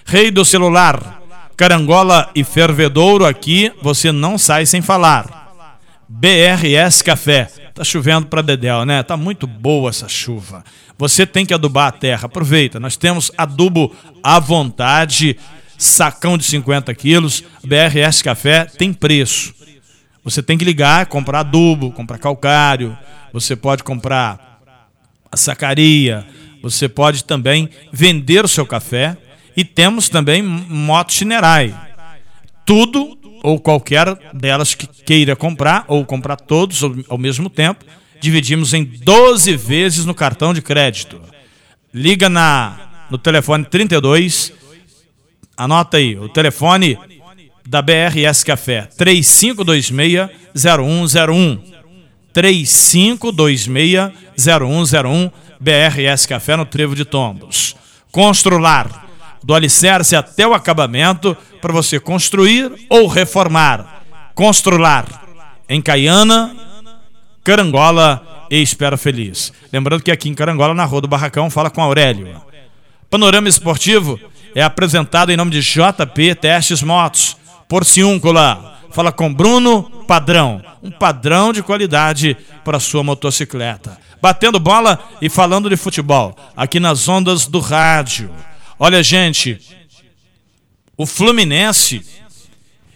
Rei 0.06 0.30
do 0.30 0.46
celular, 0.46 1.20
carangola 1.58 2.30
e 2.34 2.42
fervedouro 2.42 3.26
aqui, 3.26 3.70
você 3.82 4.10
não 4.10 4.38
sai 4.38 4.64
sem 4.64 4.80
falar. 4.80 5.52
BRS 6.08 7.02
Café. 7.02 7.50
Tá 7.74 7.84
chovendo 7.84 8.28
para 8.28 8.40
Dedéu, 8.40 8.86
né? 8.86 9.02
Tá 9.02 9.18
muito 9.18 9.46
boa 9.46 9.90
essa 9.90 10.08
chuva. 10.08 10.64
Você 10.96 11.26
tem 11.26 11.44
que 11.44 11.52
adubar 11.52 11.88
a 11.88 11.92
terra. 11.92 12.24
Aproveita, 12.24 12.80
nós 12.80 12.96
temos 12.96 13.30
adubo 13.36 13.94
à 14.22 14.40
vontade 14.40 15.36
sacão 15.78 16.38
de 16.38 16.44
50 16.44 16.94
quilos, 16.94 17.42
BRS 17.64 18.22
Café 18.22 18.64
tem 18.64 18.92
preço. 18.92 19.54
Você 20.24 20.42
tem 20.42 20.58
que 20.58 20.64
ligar, 20.64 21.06
comprar 21.06 21.40
adubo, 21.40 21.92
comprar 21.92 22.18
calcário, 22.18 22.96
você 23.32 23.54
pode 23.54 23.84
comprar 23.84 24.60
a 25.30 25.36
sacaria, 25.36 26.26
você 26.62 26.88
pode 26.88 27.24
também 27.24 27.68
vender 27.92 28.44
o 28.44 28.48
seu 28.48 28.66
café 28.66 29.16
e 29.56 29.64
temos 29.64 30.08
também 30.08 30.42
moto 30.42 31.12
chinerai. 31.12 31.74
Tudo 32.64 33.16
ou 33.42 33.60
qualquer 33.60 34.18
delas 34.34 34.74
que 34.74 34.86
queira 34.86 35.36
comprar 35.36 35.84
ou 35.86 36.04
comprar 36.04 36.36
todos 36.36 36.82
ao 37.08 37.18
mesmo 37.18 37.48
tempo, 37.48 37.84
dividimos 38.20 38.74
em 38.74 38.82
12 38.84 39.56
vezes 39.56 40.04
no 40.04 40.14
cartão 40.14 40.52
de 40.52 40.60
crédito. 40.60 41.20
Liga 41.94 42.28
na 42.28 43.06
no 43.08 43.16
telefone 43.16 43.64
32 43.64 44.52
Anota 45.56 45.96
aí, 45.96 46.18
o 46.18 46.28
telefone 46.28 46.98
da 47.66 47.80
BRS 47.80 48.44
Café, 48.44 48.86
3526-0101. 48.98 51.58
3526-0101, 52.34 55.32
BRS 55.58 56.26
Café 56.26 56.56
no 56.56 56.66
Trevo 56.66 56.94
de 56.94 57.06
Tombos. 57.06 57.74
Constrular, 58.12 59.06
do 59.42 59.54
alicerce 59.54 60.14
até 60.14 60.46
o 60.46 60.52
acabamento, 60.52 61.34
para 61.62 61.72
você 61.72 61.98
construir 61.98 62.70
ou 62.90 63.06
reformar. 63.06 64.02
Constrular, 64.34 65.24
em 65.66 65.80
Caiana, 65.80 66.54
Carangola 67.42 68.46
e 68.50 68.60
Espera 68.60 68.98
Feliz. 68.98 69.54
Lembrando 69.72 70.02
que 70.02 70.10
aqui 70.10 70.28
em 70.28 70.34
Carangola, 70.34 70.74
na 70.74 70.84
Rua 70.84 71.00
do 71.00 71.08
Barracão, 71.08 71.48
fala 71.48 71.70
com 71.70 71.82
Aurélio. 71.82 72.44
Panorama 73.08 73.48
Esportivo 73.48 74.20
é 74.56 74.62
apresentado 74.62 75.30
em 75.30 75.36
nome 75.36 75.50
de 75.50 75.60
JP 75.60 76.34
Testes 76.36 76.82
Motos, 76.82 77.36
Porciúncula. 77.68 78.80
Fala 78.90 79.12
com 79.12 79.32
Bruno 79.32 79.82
Padrão, 80.08 80.62
um 80.82 80.90
padrão 80.90 81.52
de 81.52 81.62
qualidade 81.62 82.34
para 82.64 82.80
sua 82.80 83.02
motocicleta. 83.02 83.98
Batendo 84.22 84.58
bola 84.58 84.98
e 85.20 85.28
falando 85.28 85.68
de 85.68 85.76
futebol, 85.76 86.34
aqui 86.56 86.80
nas 86.80 87.06
ondas 87.06 87.46
do 87.46 87.60
rádio. 87.60 88.30
Olha, 88.78 89.02
gente, 89.02 89.60
o 90.96 91.04
Fluminense 91.04 92.00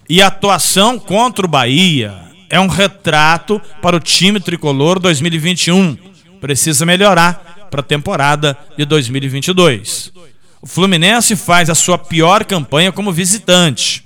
e 0.09 0.23
a 0.23 0.29
atuação 0.29 0.99
contra 0.99 1.45
o 1.45 1.49
Bahia 1.49 2.23
é 2.49 2.59
um 2.59 2.69
retrato 2.69 3.61
para 3.83 3.97
o 3.97 4.01
time 4.01 4.41
tricolor 4.41 4.99
2021. 4.99 5.95
Precisa 6.41 6.87
melhorar 6.87 7.69
para 7.71 7.81
a 7.81 7.85
temporada 7.85 8.57
de 8.79 8.87
2022. 8.87 10.11
O 10.63 10.67
Fluminense 10.67 11.37
faz 11.37 11.71
a 11.71 11.75
sua 11.75 11.97
pior 11.97 12.45
campanha 12.45 12.93
como 12.93 13.13
visitante. 13.13 14.05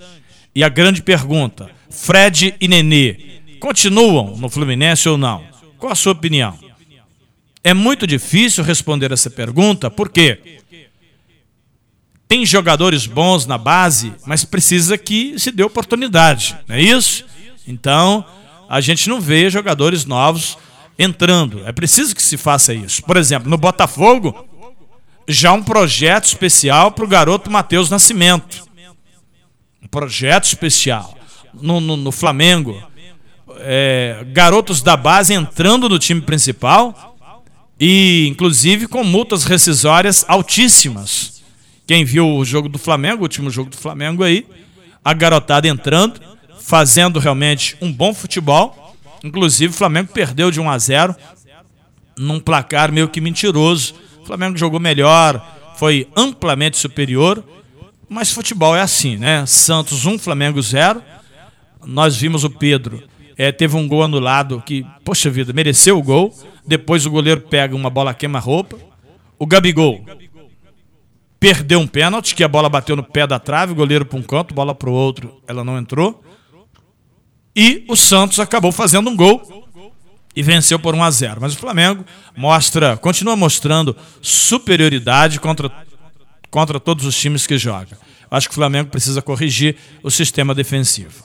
E 0.54 0.62
a 0.62 0.68
grande 0.68 1.02
pergunta: 1.02 1.70
Fred 1.90 2.54
e 2.60 2.68
Nenê 2.68 3.40
continuam 3.58 4.36
no 4.36 4.48
Fluminense 4.48 5.08
ou 5.08 5.18
não? 5.18 5.42
Qual 5.78 5.92
a 5.92 5.96
sua 5.96 6.12
opinião? 6.12 6.58
É 7.62 7.72
muito 7.72 8.06
difícil 8.06 8.62
responder 8.62 9.10
essa 9.10 9.30
pergunta, 9.30 9.90
porque 9.90 10.60
tem 12.28 12.44
jogadores 12.44 13.06
bons 13.06 13.46
na 13.46 13.56
base, 13.56 14.12
mas 14.26 14.44
precisa 14.44 14.98
que 14.98 15.38
se 15.38 15.50
dê 15.50 15.62
oportunidade, 15.62 16.56
não 16.68 16.76
é 16.76 16.82
isso? 16.82 17.24
Então, 17.66 18.24
a 18.68 18.80
gente 18.80 19.08
não 19.08 19.20
vê 19.20 19.48
jogadores 19.48 20.04
novos 20.04 20.58
entrando. 20.98 21.66
É 21.66 21.72
preciso 21.72 22.14
que 22.14 22.22
se 22.22 22.36
faça 22.36 22.74
isso. 22.74 23.02
Por 23.02 23.16
exemplo, 23.16 23.48
no 23.48 23.56
Botafogo, 23.56 24.46
já 25.26 25.52
um 25.52 25.62
projeto 25.62 26.24
especial 26.24 26.92
para 26.92 27.04
o 27.04 27.08
garoto 27.08 27.50
Matheus 27.50 27.90
Nascimento. 27.90 28.66
Um 29.82 29.88
projeto 29.88 30.44
especial. 30.44 31.16
No, 31.54 31.80
no, 31.80 31.96
no 31.96 32.10
Flamengo, 32.10 32.82
é, 33.58 34.24
garotos 34.32 34.82
da 34.82 34.96
base 34.96 35.32
entrando 35.32 35.88
no 35.88 35.98
time 35.98 36.20
principal 36.20 37.16
e, 37.78 38.26
inclusive, 38.28 38.88
com 38.88 39.04
multas 39.04 39.44
rescisórias 39.44 40.24
altíssimas. 40.26 41.42
Quem 41.86 42.04
viu 42.04 42.26
o 42.26 42.44
jogo 42.44 42.68
do 42.68 42.78
Flamengo, 42.78 43.20
o 43.20 43.22
último 43.22 43.50
jogo 43.50 43.70
do 43.70 43.76
Flamengo 43.76 44.24
aí, 44.24 44.46
a 45.04 45.12
garotada 45.12 45.68
entrando, 45.68 46.20
fazendo 46.60 47.18
realmente 47.20 47.76
um 47.80 47.92
bom 47.92 48.14
futebol. 48.14 48.96
Inclusive, 49.22 49.72
o 49.72 49.76
Flamengo 49.76 50.12
perdeu 50.12 50.50
de 50.50 50.60
1 50.60 50.70
a 50.70 50.78
0 50.78 51.16
num 52.16 52.40
placar 52.40 52.92
meio 52.92 53.08
que 53.08 53.20
mentiroso 53.20 53.94
o 54.24 54.26
Flamengo 54.26 54.56
jogou 54.56 54.80
melhor, 54.80 55.38
foi 55.76 56.08
amplamente 56.16 56.78
superior, 56.78 57.44
mas 58.08 58.32
futebol 58.32 58.74
é 58.74 58.80
assim, 58.80 59.18
né? 59.18 59.44
Santos 59.44 60.06
1, 60.06 60.18
Flamengo 60.18 60.60
0. 60.62 61.02
nós 61.84 62.16
vimos 62.16 62.42
o 62.42 62.48
Pedro. 62.48 63.02
É, 63.36 63.52
teve 63.52 63.76
um 63.76 63.86
gol 63.86 64.02
anulado 64.02 64.62
que, 64.64 64.86
poxa 65.04 65.28
vida, 65.28 65.52
mereceu 65.52 65.98
o 65.98 66.02
gol. 66.02 66.34
Depois 66.66 67.04
o 67.04 67.10
goleiro 67.10 67.42
pega 67.42 67.76
uma 67.76 67.90
bola 67.90 68.14
queima-roupa. 68.14 68.78
O 69.38 69.46
Gabigol 69.46 70.02
perdeu 71.38 71.78
um 71.78 71.86
pênalti, 71.86 72.34
que 72.34 72.42
a 72.42 72.48
bola 72.48 72.70
bateu 72.70 72.96
no 72.96 73.02
pé 73.02 73.26
da 73.26 73.38
trave, 73.38 73.72
o 73.72 73.76
goleiro 73.76 74.06
para 74.06 74.18
um 74.18 74.22
canto, 74.22 74.54
bola 74.54 74.74
para 74.74 74.88
o 74.88 74.94
outro, 74.94 75.42
ela 75.46 75.62
não 75.62 75.76
entrou. 75.76 76.24
E 77.54 77.84
o 77.90 77.94
Santos 77.94 78.40
acabou 78.40 78.72
fazendo 78.72 79.10
um 79.10 79.16
gol 79.16 79.63
e 80.34 80.42
venceu 80.42 80.78
por 80.78 80.94
1 80.94 81.02
a 81.02 81.10
0. 81.10 81.40
Mas 81.40 81.54
o 81.54 81.58
Flamengo 81.58 82.04
mostra, 82.36 82.96
continua 82.96 83.36
mostrando 83.36 83.96
superioridade 84.20 85.38
contra, 85.38 85.70
contra 86.50 86.80
todos 86.80 87.04
os 87.04 87.16
times 87.16 87.46
que 87.46 87.58
joga. 87.58 87.98
Acho 88.30 88.48
que 88.48 88.54
o 88.54 88.56
Flamengo 88.56 88.90
precisa 88.90 89.22
corrigir 89.22 89.76
o 90.02 90.10
sistema 90.10 90.54
defensivo. 90.54 91.24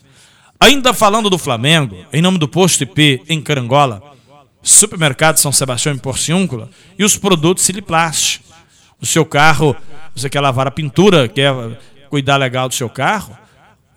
Ainda 0.60 0.94
falando 0.94 1.30
do 1.30 1.38
Flamengo, 1.38 2.06
em 2.12 2.22
nome 2.22 2.38
do 2.38 2.48
Posto 2.48 2.84
IP 2.84 3.24
em 3.30 3.42
Carangola, 3.42 4.04
Supermercado 4.62 5.38
São 5.38 5.52
Sebastião 5.52 5.96
em 5.96 5.98
Porciúncula 5.98 6.70
e 6.98 7.04
os 7.04 7.18
produtos 7.18 7.64
Siliplast. 7.64 8.42
O 9.02 9.06
seu 9.06 9.26
carro, 9.26 9.76
você 10.14 10.30
quer 10.30 10.42
lavar 10.42 10.68
a 10.68 10.72
pintura, 10.72 11.30
quer 11.30 11.54
cuidar 12.10 12.36
legal 12.36 12.68
do 12.68 12.76
seu 12.76 12.90
carro, 12.90 13.38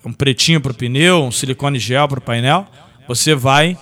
um 0.05 0.13
pretinho 0.13 0.61
para 0.61 0.71
o 0.71 0.75
pneu, 0.75 1.25
um 1.25 1.33
silicone 1.33 1.79
gel 1.79 2.07
para 2.09 2.19
o 2.19 2.23
painel, 2.23 2.67
você 3.09 3.35
vai 3.35 3.77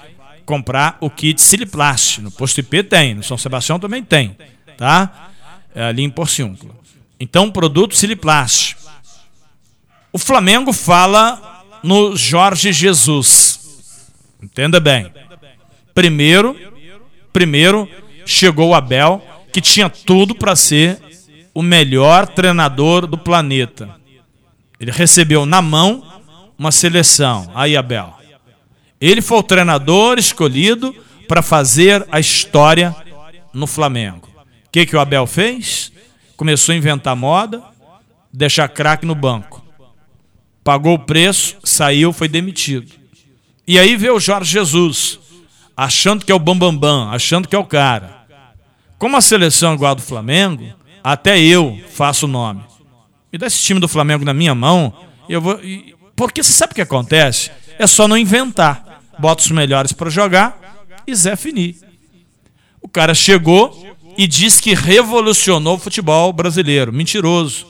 comprar 0.50 0.98
o 1.00 1.08
kit 1.08 1.40
Siliplast. 1.40 2.20
No 2.20 2.28
Posto 2.28 2.58
IP 2.58 2.82
tem, 2.82 3.14
no 3.14 3.22
São 3.22 3.38
Sebastião 3.38 3.78
também 3.78 4.02
tem, 4.02 4.36
tá? 4.76 5.30
É 5.72 5.84
ali 5.84 6.02
em 6.02 6.10
Porciúncula. 6.10 6.74
Então, 7.20 7.52
produto 7.52 7.94
Siliplast. 7.94 8.76
O 10.12 10.18
Flamengo 10.18 10.72
fala 10.72 11.64
no 11.84 12.16
Jorge 12.16 12.72
Jesus. 12.72 13.60
Entenda 14.42 14.80
bem. 14.80 15.12
Primeiro, 15.94 16.56
primeiro 17.32 17.88
chegou 18.26 18.70
o 18.70 18.74
Abel, 18.74 19.24
que 19.52 19.60
tinha 19.60 19.88
tudo 19.88 20.34
para 20.34 20.56
ser 20.56 21.00
o 21.54 21.62
melhor 21.62 22.26
treinador 22.26 23.06
do 23.06 23.16
planeta. 23.16 23.88
Ele 24.80 24.90
recebeu 24.90 25.46
na 25.46 25.62
mão 25.62 26.04
uma 26.58 26.72
seleção. 26.72 27.52
Aí, 27.54 27.76
Abel. 27.76 28.19
Ele 29.00 29.22
foi 29.22 29.38
o 29.38 29.42
treinador 29.42 30.18
escolhido 30.18 30.94
para 31.26 31.40
fazer 31.40 32.06
a 32.12 32.20
história 32.20 32.94
no 33.52 33.66
Flamengo. 33.66 34.28
O 34.36 34.70
que, 34.70 34.84
que 34.84 34.94
o 34.94 35.00
Abel 35.00 35.26
fez? 35.26 35.90
Começou 36.36 36.72
a 36.72 36.76
inventar 36.76 37.16
moda, 37.16 37.62
deixar 38.32 38.68
craque 38.68 39.06
no 39.06 39.14
banco. 39.14 39.64
Pagou 40.62 40.94
o 40.94 40.98
preço, 40.98 41.56
saiu, 41.64 42.12
foi 42.12 42.28
demitido. 42.28 42.92
E 43.66 43.78
aí 43.78 43.96
veio 43.96 44.16
o 44.16 44.20
Jorge 44.20 44.52
Jesus, 44.52 45.18
achando 45.76 46.24
que 46.24 46.30
é 46.30 46.34
o 46.34 46.38
bambambam, 46.38 46.78
bam, 46.78 47.06
bam, 47.06 47.10
achando 47.10 47.48
que 47.48 47.56
é 47.56 47.58
o 47.58 47.64
cara. 47.64 48.26
Como 48.98 49.16
a 49.16 49.20
seleção 49.20 49.72
é 49.72 49.74
igual 49.74 49.92
a 49.92 49.94
do 49.94 50.02
Flamengo, 50.02 50.74
até 51.02 51.38
eu 51.38 51.80
faço 51.90 52.26
o 52.26 52.28
nome. 52.28 52.62
Me 53.32 53.38
dá 53.38 53.46
esse 53.46 53.62
time 53.62 53.80
do 53.80 53.88
Flamengo 53.88 54.24
na 54.24 54.34
minha 54.34 54.54
mão, 54.54 54.92
eu 55.28 55.40
vou. 55.40 55.58
Porque 56.14 56.42
você 56.42 56.52
sabe 56.52 56.72
o 56.72 56.74
que 56.74 56.82
acontece? 56.82 57.50
É 57.78 57.86
só 57.86 58.06
não 58.06 58.18
inventar 58.18 58.89
bota 59.20 59.42
os 59.42 59.50
melhores 59.50 59.92
para 59.92 60.10
jogar 60.10 60.58
e 61.06 61.14
Zé 61.14 61.36
Fini. 61.36 61.76
O 62.80 62.88
cara 62.88 63.14
chegou 63.14 63.96
e 64.16 64.26
disse 64.26 64.62
que 64.62 64.74
revolucionou 64.74 65.76
o 65.76 65.78
futebol 65.78 66.32
brasileiro. 66.32 66.92
Mentiroso. 66.92 67.66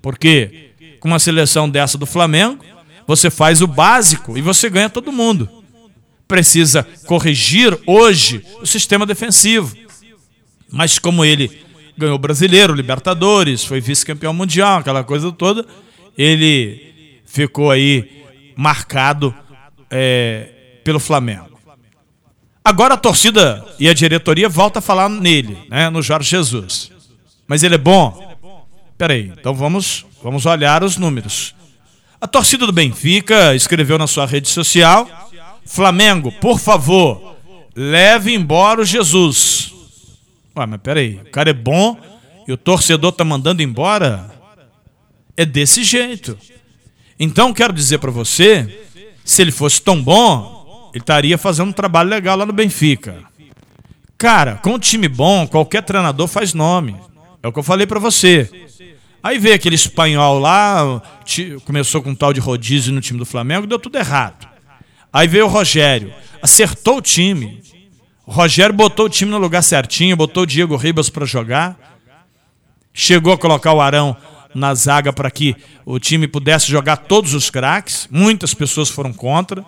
Porque 0.00 0.70
com 1.00 1.08
uma 1.08 1.18
seleção 1.18 1.68
dessa 1.68 1.96
do 1.98 2.06
Flamengo, 2.06 2.64
você 3.06 3.30
faz 3.30 3.60
o 3.60 3.66
básico 3.66 4.36
e 4.36 4.42
você 4.42 4.68
ganha 4.68 4.90
todo 4.90 5.12
mundo. 5.12 5.48
Precisa 6.28 6.86
corrigir 7.06 7.76
hoje 7.86 8.44
o 8.60 8.66
sistema 8.66 9.04
defensivo. 9.04 9.76
Mas 10.70 10.98
como 10.98 11.24
ele 11.24 11.50
ganhou 11.96 12.18
brasileiro, 12.18 12.74
Libertadores, 12.74 13.64
foi 13.64 13.80
vice-campeão 13.80 14.32
mundial, 14.32 14.78
aquela 14.78 15.04
coisa 15.04 15.30
toda, 15.30 15.66
ele 16.16 17.22
ficou 17.26 17.70
aí 17.70 18.22
marcado 18.56 19.34
é, 19.90 20.48
pelo 20.84 21.00
Flamengo. 21.00 21.58
Agora 22.64 22.94
a 22.94 22.96
torcida 22.96 23.64
e 23.78 23.88
a 23.88 23.94
diretoria 23.94 24.48
volta 24.48 24.78
a 24.78 24.82
falar 24.82 25.08
nele, 25.08 25.58
né, 25.68 25.90
no 25.90 26.00
Jorge 26.00 26.30
Jesus. 26.30 26.92
Mas 27.46 27.62
ele 27.62 27.74
é 27.74 27.78
bom? 27.78 28.32
Peraí, 28.96 29.32
então 29.36 29.52
vamos, 29.52 30.06
vamos 30.22 30.46
olhar 30.46 30.84
os 30.84 30.96
números. 30.96 31.54
A 32.20 32.26
torcida 32.28 32.64
do 32.64 32.72
Benfica 32.72 33.52
escreveu 33.54 33.98
na 33.98 34.06
sua 34.06 34.26
rede 34.26 34.48
social: 34.48 35.08
Flamengo, 35.66 36.30
por 36.30 36.60
favor, 36.60 37.36
leve 37.74 38.32
embora 38.32 38.80
o 38.80 38.84
Jesus. 38.84 39.72
Ué, 40.56 40.66
mas 40.66 40.80
peraí, 40.80 41.16
o 41.16 41.30
cara 41.30 41.50
é 41.50 41.54
bom 41.54 41.98
e 42.46 42.52
o 42.52 42.56
torcedor 42.56 43.10
tá 43.10 43.24
mandando 43.24 43.60
embora? 43.60 44.30
É 45.36 45.44
desse 45.44 45.82
jeito. 45.82 46.38
Então 47.18 47.52
quero 47.52 47.72
dizer 47.72 47.98
para 47.98 48.10
você, 48.10 48.86
se 49.24 49.42
ele 49.42 49.50
fosse 49.50 49.80
tão 49.80 50.00
bom, 50.00 50.61
ele 50.92 51.02
estaria 51.02 51.38
fazendo 51.38 51.68
um 51.68 51.72
trabalho 51.72 52.08
legal 52.08 52.36
lá 52.36 52.44
no 52.44 52.52
Benfica. 52.52 53.18
Cara, 54.18 54.56
com 54.56 54.74
um 54.74 54.78
time 54.78 55.08
bom, 55.08 55.46
qualquer 55.46 55.82
treinador 55.82 56.28
faz 56.28 56.54
nome. 56.54 56.96
É 57.42 57.48
o 57.48 57.52
que 57.52 57.58
eu 57.58 57.62
falei 57.62 57.86
para 57.86 57.98
você. 57.98 58.48
Aí 59.22 59.38
veio 59.38 59.54
aquele 59.54 59.74
espanhol 59.74 60.38
lá, 60.38 61.02
começou 61.64 62.02
com 62.02 62.10
um 62.10 62.14
tal 62.14 62.32
de 62.32 62.40
rodízio 62.40 62.92
no 62.92 63.00
time 63.00 63.18
do 63.18 63.26
Flamengo, 63.26 63.66
deu 63.66 63.78
tudo 63.78 63.96
errado. 63.96 64.48
Aí 65.12 65.28
veio 65.28 65.46
o 65.46 65.48
Rogério, 65.48 66.12
acertou 66.40 66.98
o 66.98 67.02
time. 67.02 67.62
O 68.26 68.32
Rogério 68.32 68.74
botou 68.74 69.06
o 69.06 69.08
time 69.08 69.30
no 69.30 69.38
lugar 69.38 69.62
certinho, 69.62 70.16
botou 70.16 70.42
o 70.42 70.46
Diego 70.46 70.76
Ribas 70.76 71.08
para 71.08 71.24
jogar. 71.24 71.76
Chegou 72.92 73.32
a 73.32 73.38
colocar 73.38 73.72
o 73.72 73.80
Arão 73.80 74.16
na 74.54 74.74
zaga 74.74 75.12
para 75.12 75.30
que 75.30 75.56
o 75.84 75.98
time 75.98 76.28
pudesse 76.28 76.70
jogar 76.70 76.96
todos 76.96 77.34
os 77.34 77.50
craques. 77.50 78.06
Muitas 78.10 78.54
pessoas 78.54 78.88
foram 78.88 79.12
contra. 79.12 79.64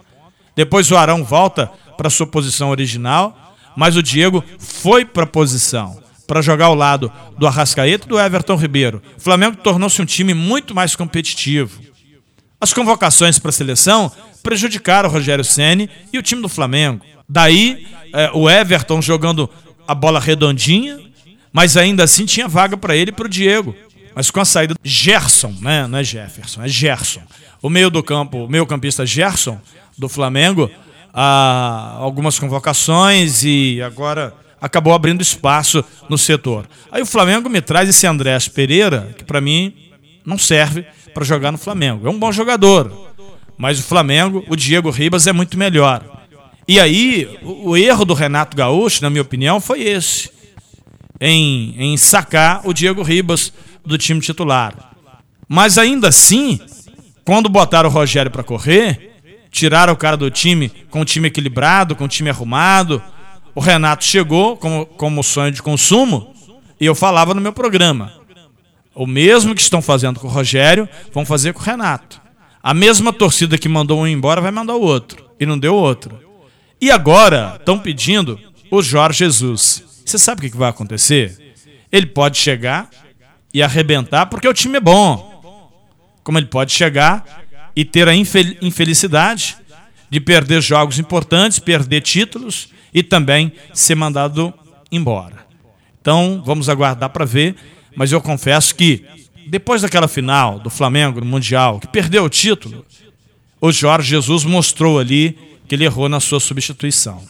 Depois 0.56 0.90
o 0.90 0.96
Arão 0.96 1.24
volta 1.24 1.70
para 1.96 2.10
sua 2.10 2.26
posição 2.26 2.70
original, 2.70 3.54
mas 3.76 3.96
o 3.96 4.02
Diego 4.02 4.42
foi 4.58 5.04
para 5.04 5.24
a 5.24 5.26
posição 5.26 6.02
para 6.26 6.40
jogar 6.40 6.66
ao 6.66 6.74
lado 6.74 7.12
do 7.38 7.46
Arrascaeta 7.46 8.06
e 8.06 8.08
do 8.08 8.18
Everton 8.18 8.56
Ribeiro. 8.56 9.02
O 9.16 9.20
Flamengo 9.20 9.56
tornou-se 9.56 10.00
um 10.00 10.06
time 10.06 10.32
muito 10.32 10.74
mais 10.74 10.96
competitivo. 10.96 11.80
As 12.60 12.72
convocações 12.72 13.38
para 13.38 13.50
a 13.50 13.52
seleção 13.52 14.10
prejudicaram 14.42 15.08
o 15.08 15.12
Rogério 15.12 15.44
Ceni 15.44 15.88
e 16.12 16.18
o 16.18 16.22
time 16.22 16.40
do 16.40 16.48
Flamengo. 16.48 17.04
Daí 17.28 17.86
é, 18.12 18.30
o 18.32 18.48
Everton 18.48 19.02
jogando 19.02 19.50
a 19.86 19.94
bola 19.94 20.18
redondinha, 20.18 20.98
mas 21.52 21.76
ainda 21.76 22.04
assim 22.04 22.24
tinha 22.24 22.48
vaga 22.48 22.76
para 22.76 22.96
ele 22.96 23.10
e 23.10 23.12
para 23.12 23.26
o 23.26 23.28
Diego. 23.28 23.74
Mas 24.14 24.30
com 24.30 24.40
a 24.40 24.44
saída 24.44 24.74
Gerson, 24.82 25.54
né? 25.60 25.86
não 25.86 25.98
é 25.98 26.04
Jefferson, 26.04 26.62
é 26.62 26.68
Gerson. 26.68 27.22
O 27.60 27.68
meio 27.68 27.90
do 27.90 28.02
campo, 28.02 28.44
o 28.44 28.48
meio 28.48 28.66
campista 28.66 29.04
Gerson, 29.04 29.60
do 29.96 30.08
Flamengo, 30.08 30.70
a 31.12 31.96
algumas 31.98 32.38
convocações 32.38 33.44
e 33.44 33.80
agora 33.82 34.34
acabou 34.60 34.92
abrindo 34.92 35.22
espaço 35.22 35.84
no 36.08 36.18
setor. 36.18 36.66
Aí 36.90 37.02
o 37.02 37.06
Flamengo 37.06 37.48
me 37.48 37.60
traz 37.60 37.88
esse 37.88 38.06
Andrés 38.06 38.48
Pereira, 38.48 39.14
que 39.16 39.24
para 39.24 39.40
mim 39.40 39.74
não 40.24 40.38
serve 40.38 40.86
para 41.12 41.24
jogar 41.24 41.52
no 41.52 41.58
Flamengo. 41.58 42.06
É 42.06 42.10
um 42.10 42.18
bom 42.18 42.32
jogador, 42.32 43.12
mas 43.56 43.78
o 43.78 43.82
Flamengo, 43.82 44.44
o 44.48 44.56
Diego 44.56 44.90
Ribas 44.90 45.26
é 45.26 45.32
muito 45.32 45.56
melhor. 45.56 46.02
E 46.66 46.80
aí, 46.80 47.38
o, 47.42 47.76
erro 47.76 48.06
do 48.06 48.14
Renato 48.14 48.56
Gaúcho, 48.56 49.02
na 49.02 49.10
minha 49.10 49.22
opinião, 49.22 49.60
foi 49.60 49.82
esse. 49.82 50.30
Em, 51.20 51.74
em 51.78 51.96
sacar 51.96 52.62
o 52.64 52.72
Diego 52.72 53.02
Ribas 53.02 53.52
do 53.84 53.98
time 53.98 54.20
titular. 54.20 54.94
Mas 55.46 55.76
ainda 55.76 56.08
assim, 56.08 56.58
quando 57.24 57.48
botaram 57.48 57.88
o 57.88 57.92
Rogério 57.92 58.30
para 58.30 58.42
correr, 58.42 59.13
tiraram 59.54 59.92
o 59.92 59.96
cara 59.96 60.16
do 60.16 60.28
time 60.32 60.68
com 60.90 61.00
o 61.00 61.04
time 61.04 61.28
equilibrado, 61.28 61.94
com 61.94 62.04
o 62.04 62.08
time 62.08 62.28
arrumado. 62.28 63.00
O 63.54 63.60
Renato 63.60 64.04
chegou 64.04 64.56
como, 64.56 64.84
como 64.84 65.22
sonho 65.22 65.52
de 65.52 65.62
consumo 65.62 66.34
e 66.80 66.84
eu 66.84 66.94
falava 66.94 67.32
no 67.32 67.40
meu 67.40 67.52
programa. 67.52 68.12
O 68.92 69.06
mesmo 69.06 69.54
que 69.54 69.62
estão 69.62 69.80
fazendo 69.80 70.18
com 70.18 70.26
o 70.26 70.30
Rogério, 70.30 70.88
vão 71.12 71.24
fazer 71.24 71.52
com 71.52 71.60
o 71.60 71.62
Renato. 71.62 72.20
A 72.60 72.74
mesma 72.74 73.12
torcida 73.12 73.56
que 73.56 73.68
mandou 73.68 74.00
um 74.00 74.06
embora 74.06 74.40
vai 74.40 74.50
mandar 74.50 74.74
o 74.74 74.80
outro. 74.80 75.24
E 75.38 75.46
não 75.46 75.56
deu 75.56 75.74
outro. 75.74 76.18
E 76.80 76.90
agora 76.90 77.56
estão 77.58 77.78
pedindo 77.78 78.38
o 78.70 78.82
Jorge 78.82 79.20
Jesus. 79.20 79.84
Você 80.04 80.18
sabe 80.18 80.46
o 80.46 80.50
que 80.50 80.56
vai 80.56 80.70
acontecer? 80.70 81.54
Ele 81.92 82.06
pode 82.06 82.38
chegar 82.38 82.90
e 83.52 83.62
arrebentar 83.62 84.26
porque 84.26 84.48
o 84.48 84.54
time 84.54 84.78
é 84.78 84.80
bom. 84.80 85.32
Como 86.24 86.38
ele 86.38 86.46
pode 86.46 86.72
chegar 86.72 87.43
e 87.74 87.84
ter 87.84 88.08
a 88.08 88.14
infelicidade 88.14 89.56
de 90.10 90.20
perder 90.20 90.62
jogos 90.62 90.98
importantes, 90.98 91.58
perder 91.58 92.00
títulos 92.00 92.68
e 92.92 93.02
também 93.02 93.52
ser 93.72 93.94
mandado 93.94 94.54
embora. 94.92 95.44
Então, 96.00 96.42
vamos 96.44 96.68
aguardar 96.68 97.10
para 97.10 97.24
ver, 97.24 97.56
mas 97.96 98.12
eu 98.12 98.20
confesso 98.20 98.74
que 98.74 99.04
depois 99.48 99.82
daquela 99.82 100.06
final 100.06 100.60
do 100.60 100.70
Flamengo 100.70 101.20
no 101.20 101.26
Mundial, 101.26 101.80
que 101.80 101.88
perdeu 101.88 102.24
o 102.24 102.30
título, 102.30 102.84
o 103.60 103.72
Jorge 103.72 104.10
Jesus 104.10 104.44
mostrou 104.44 104.98
ali 104.98 105.36
que 105.66 105.74
ele 105.74 105.84
errou 105.84 106.08
na 106.08 106.20
sua 106.20 106.38
substituição. 106.38 107.22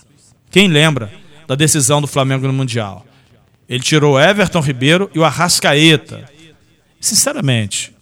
Quem 0.50 0.68
lembra 0.68 1.12
da 1.46 1.54
decisão 1.54 2.00
do 2.00 2.06
Flamengo 2.06 2.46
no 2.46 2.52
Mundial? 2.52 3.06
Ele 3.68 3.82
tirou 3.82 4.20
Everton 4.20 4.60
Ribeiro 4.60 5.10
e 5.14 5.18
o 5.18 5.24
Arrascaeta. 5.24 6.28
Sinceramente, 7.00 7.93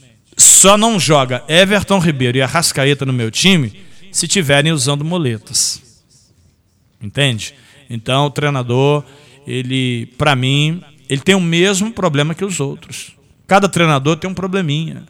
só 0.44 0.76
não 0.76 0.98
joga 0.98 1.44
Everton 1.48 1.98
Ribeiro 1.98 2.38
e 2.38 2.42
Arrascaeta 2.42 3.04
no 3.04 3.12
meu 3.12 3.30
time 3.30 3.72
se 4.10 4.28
tiverem 4.28 4.72
usando 4.72 5.04
moletas. 5.04 5.82
Entende? 7.00 7.54
Então, 7.88 8.26
o 8.26 8.30
treinador, 8.30 9.04
ele, 9.46 10.06
para 10.18 10.36
mim, 10.36 10.82
ele 11.08 11.20
tem 11.20 11.34
o 11.34 11.40
mesmo 11.40 11.92
problema 11.92 12.34
que 12.34 12.44
os 12.44 12.60
outros. 12.60 13.12
Cada 13.46 13.68
treinador 13.68 14.16
tem 14.16 14.30
um 14.30 14.34
probleminha. 14.34 15.04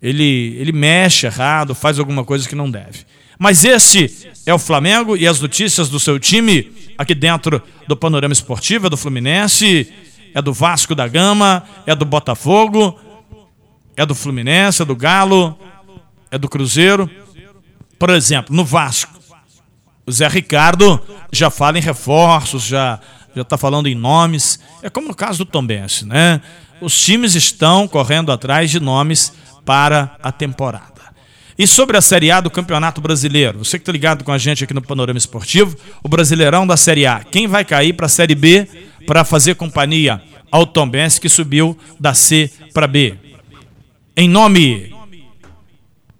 Ele, 0.00 0.56
ele 0.58 0.72
mexe 0.72 1.26
errado, 1.26 1.74
faz 1.74 1.98
alguma 1.98 2.24
coisa 2.24 2.48
que 2.48 2.54
não 2.54 2.70
deve. 2.70 3.04
Mas 3.38 3.64
esse 3.64 4.28
é 4.46 4.54
o 4.54 4.58
Flamengo 4.58 5.16
e 5.16 5.26
as 5.26 5.40
notícias 5.40 5.88
do 5.88 5.98
seu 5.98 6.18
time 6.18 6.70
aqui 6.96 7.14
dentro 7.14 7.62
do 7.88 7.96
panorama 7.96 8.32
esportivo 8.32 8.86
é 8.86 8.90
do 8.90 8.96
Fluminense, 8.96 9.92
é 10.34 10.40
do 10.40 10.52
Vasco 10.52 10.94
da 10.94 11.06
Gama, 11.08 11.62
é 11.86 11.94
do 11.94 12.04
Botafogo, 12.04 12.98
é 13.96 14.06
do 14.06 14.14
Fluminense, 14.14 14.82
é 14.82 14.84
do 14.84 14.96
Galo, 14.96 15.58
é 16.30 16.38
do 16.38 16.48
Cruzeiro. 16.48 17.10
Por 17.98 18.10
exemplo, 18.10 18.54
no 18.54 18.64
Vasco, 18.64 19.20
o 20.04 20.10
Zé 20.10 20.26
Ricardo 20.28 21.00
já 21.30 21.50
fala 21.50 21.78
em 21.78 21.82
reforços, 21.82 22.64
já 22.64 22.98
já 23.34 23.42
está 23.42 23.56
falando 23.56 23.88
em 23.88 23.94
nomes. 23.94 24.60
É 24.82 24.90
como 24.90 25.08
no 25.08 25.14
caso 25.14 25.44
do 25.44 25.50
Tombense, 25.50 26.06
né? 26.06 26.40
Os 26.80 26.98
times 27.00 27.34
estão 27.34 27.86
correndo 27.88 28.30
atrás 28.32 28.70
de 28.70 28.80
nomes 28.80 29.32
para 29.64 30.16
a 30.22 30.32
temporada. 30.32 30.92
E 31.58 31.66
sobre 31.66 31.96
a 31.96 32.00
Série 32.00 32.30
A 32.30 32.40
do 32.40 32.50
Campeonato 32.50 33.00
Brasileiro, 33.00 33.58
você 33.58 33.78
que 33.78 33.82
está 33.82 33.92
ligado 33.92 34.24
com 34.24 34.32
a 34.32 34.38
gente 34.38 34.64
aqui 34.64 34.74
no 34.74 34.82
Panorama 34.82 35.18
Esportivo, 35.18 35.76
o 36.02 36.08
Brasileirão 36.08 36.66
da 36.66 36.76
Série 36.76 37.06
A, 37.06 37.20
quem 37.20 37.46
vai 37.46 37.64
cair 37.64 37.92
para 37.92 38.06
a 38.06 38.08
Série 38.08 38.34
B 38.34 38.66
para 39.06 39.24
fazer 39.24 39.54
companhia 39.54 40.20
ao 40.50 40.66
Tombense 40.66 41.20
que 41.20 41.28
subiu 41.28 41.78
da 42.00 42.14
C 42.14 42.50
para 42.74 42.86
B? 42.86 43.16
Em 44.16 44.28
nome 44.28 44.94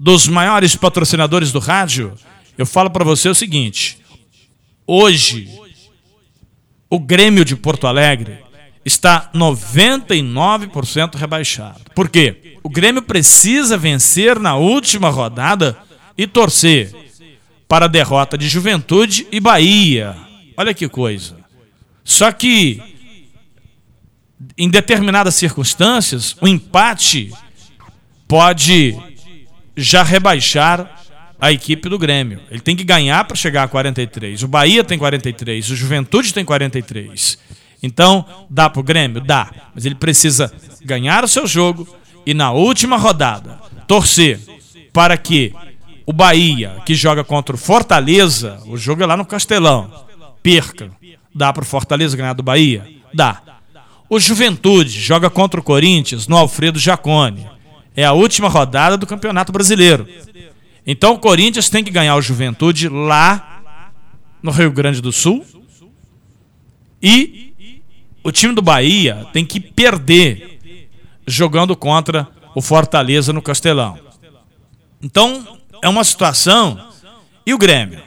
dos 0.01 0.27
maiores 0.27 0.75
patrocinadores 0.75 1.53
do 1.53 1.59
rádio, 1.59 2.15
eu 2.57 2.65
falo 2.65 2.91
para 2.91 3.05
você 3.05 3.29
o 3.29 3.35
seguinte: 3.35 3.99
hoje 4.87 5.49
o 6.89 6.99
Grêmio 6.99 7.45
de 7.45 7.55
Porto 7.55 7.87
Alegre 7.87 8.39
está 8.85 9.31
99% 9.35 11.17
rebaixado. 11.17 11.81
Por 11.95 12.09
quê? 12.09 12.59
O 12.63 12.71
Grêmio 12.71 13.03
precisa 13.03 13.77
vencer 13.77 14.39
na 14.39 14.57
última 14.57 15.11
rodada 15.11 15.77
e 16.17 16.27
torcer 16.27 16.95
para 17.69 17.85
a 17.85 17.89
derrota 17.89 18.39
de 18.39 18.49
Juventude 18.49 19.27
e 19.31 19.39
Bahia. 19.39 20.17
Olha 20.57 20.73
que 20.73 20.89
coisa. 20.89 21.37
Só 22.03 22.33
que 22.33 22.81
em 24.57 24.69
determinadas 24.69 25.35
circunstâncias, 25.35 26.37
o 26.41 26.49
empate 26.49 27.33
pode 28.33 28.97
já 29.77 30.03
rebaixar 30.03 30.91
a 31.39 31.53
equipe 31.53 31.87
do 31.87 31.99
Grêmio. 31.99 32.41
Ele 32.51 32.61
tem 32.61 32.75
que 32.75 32.83
ganhar 32.83 33.23
para 33.27 33.37
chegar 33.37 33.65
a 33.65 33.69
43. 33.69 34.43
O 34.43 34.49
Bahia 34.49 34.83
tem 34.83 34.97
43, 34.97 35.69
o 35.69 35.77
Juventude 35.77 36.33
tem 36.33 36.43
43. 36.43 37.39
Então, 37.83 38.25
dá 38.49 38.71
para 38.71 38.81
o 38.81 38.83
Grêmio? 38.83 39.21
Dá. 39.21 39.51
Mas 39.75 39.85
ele 39.85 39.95
precisa 39.95 40.51
ganhar 40.83 41.23
o 41.23 41.29
seu 41.29 41.47
jogo 41.47 41.87
e 42.25 42.33
na 42.33 42.53
última 42.53 42.97
rodada 42.97 43.61
torcer 43.87 44.41
para 44.95 45.15
que 45.19 45.53
o 46.07 46.13
Bahia, 46.15 46.79
que 46.87 46.95
joga 46.95 47.23
contra 47.23 47.55
o 47.55 47.59
Fortaleza, 47.59 48.63
o 48.65 48.79
jogo 48.79 49.03
é 49.03 49.07
lá 49.07 49.15
no 49.15 49.27
Castelão, 49.27 49.91
perca. 50.43 50.91
Dá 51.35 51.53
para 51.53 51.65
o 51.65 51.67
Fortaleza 51.67 52.17
ganhar 52.17 52.33
do 52.33 52.43
Bahia? 52.43 52.89
Dá. 53.13 53.43
O 54.09 54.19
Juventude 54.19 54.99
joga 54.99 55.29
contra 55.29 55.61
o 55.61 55.63
Corinthians 55.63 56.27
no 56.27 56.39
Alfredo 56.39 56.79
Jacone. 56.79 57.52
É 57.97 58.05
a 58.05 58.13
última 58.13 58.49
rodada 58.49 58.97
do 58.97 59.07
Campeonato 59.07 59.53
Brasileiro. 59.53 60.07
Então 60.87 61.15
o 61.15 61.19
Corinthians 61.19 61.69
tem 61.69 61.85
que 61.85 61.91
ganhar 61.91 62.17
o 62.17 62.23
Juventude 62.23 62.89
lá 62.89 63.63
no 64.43 64.51
Rio 64.51 64.71
Grande 64.71 65.01
do 65.01 65.13
Sul. 65.13 65.45
E 67.03 67.53
o 68.23 68.33
time 68.33 68.55
do 68.55 68.63
Bahia 68.63 69.27
tem 69.33 69.45
que 69.45 69.61
perder 69.61 70.59
jogando 71.27 71.77
contra 71.77 72.29
o 72.55 72.63
Fortaleza 72.63 73.33
no 73.33 73.43
Castelão. 73.43 73.99
Então 75.01 75.59
é 75.83 75.89
uma 75.89 76.05
situação. 76.05 76.89
E 77.45 77.53
o 77.53 77.59
Grêmio? 77.59 78.01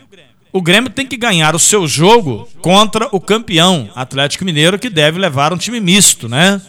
O 0.51 0.61
Grêmio 0.61 0.89
tem 0.89 1.05
que 1.05 1.17
ganhar 1.17 1.53
o 1.53 1.59
seu 1.59 1.85
jogo 1.85 2.47
contra 2.61 3.09
o 3.11 3.19
campeão 3.19 3.89
Atlético 3.93 4.45
Mineiro, 4.45 4.79
que 4.79 4.89
deve 4.89 5.19
levar 5.19 5.51
um 5.51 5.57
time 5.57 5.81
misto, 5.81 6.29
né? 6.29 6.61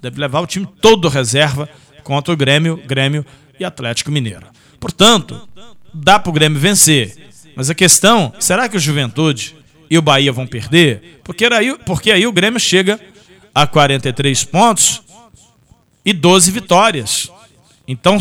Deve 0.00 0.18
levar 0.18 0.40
o 0.40 0.46
time 0.46 0.66
todo 0.80 1.08
reserva 1.08 1.68
contra 2.04 2.32
o 2.32 2.36
Grêmio, 2.36 2.80
Grêmio 2.86 3.26
e 3.58 3.64
Atlético 3.64 4.12
Mineiro. 4.12 4.46
Portanto, 4.78 5.48
dá 5.92 6.18
para 6.18 6.30
o 6.30 6.32
Grêmio 6.32 6.60
vencer. 6.60 7.16
Mas 7.56 7.70
a 7.70 7.74
questão, 7.74 8.32
será 8.38 8.68
que 8.68 8.76
o 8.76 8.80
Juventude 8.80 9.56
e 9.90 9.98
o 9.98 10.02
Bahia 10.02 10.32
vão 10.32 10.46
perder? 10.46 11.20
Porque, 11.24 11.46
aí, 11.46 11.76
porque 11.78 12.12
aí 12.12 12.26
o 12.26 12.32
Grêmio 12.32 12.60
chega 12.60 13.00
a 13.54 13.66
43 13.66 14.44
pontos 14.44 15.02
e 16.04 16.12
12 16.12 16.50
vitórias. 16.50 17.30
Então 17.88 18.18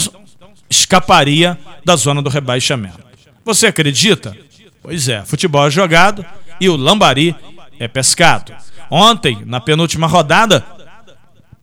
escaparia 0.69 1.57
da 1.83 1.95
zona 1.95 2.21
do 2.21 2.29
rebaixamento. 2.29 3.03
Você 3.45 3.67
acredita? 3.67 4.35
Pois 4.81 5.07
é, 5.07 5.23
futebol 5.23 5.67
é 5.67 5.71
jogado 5.71 6.25
e 6.59 6.69
o 6.69 6.75
lambari 6.75 7.35
é 7.79 7.87
pescado. 7.87 8.53
Ontem, 8.89 9.41
na 9.45 9.59
penúltima 9.59 10.07
rodada, 10.07 10.65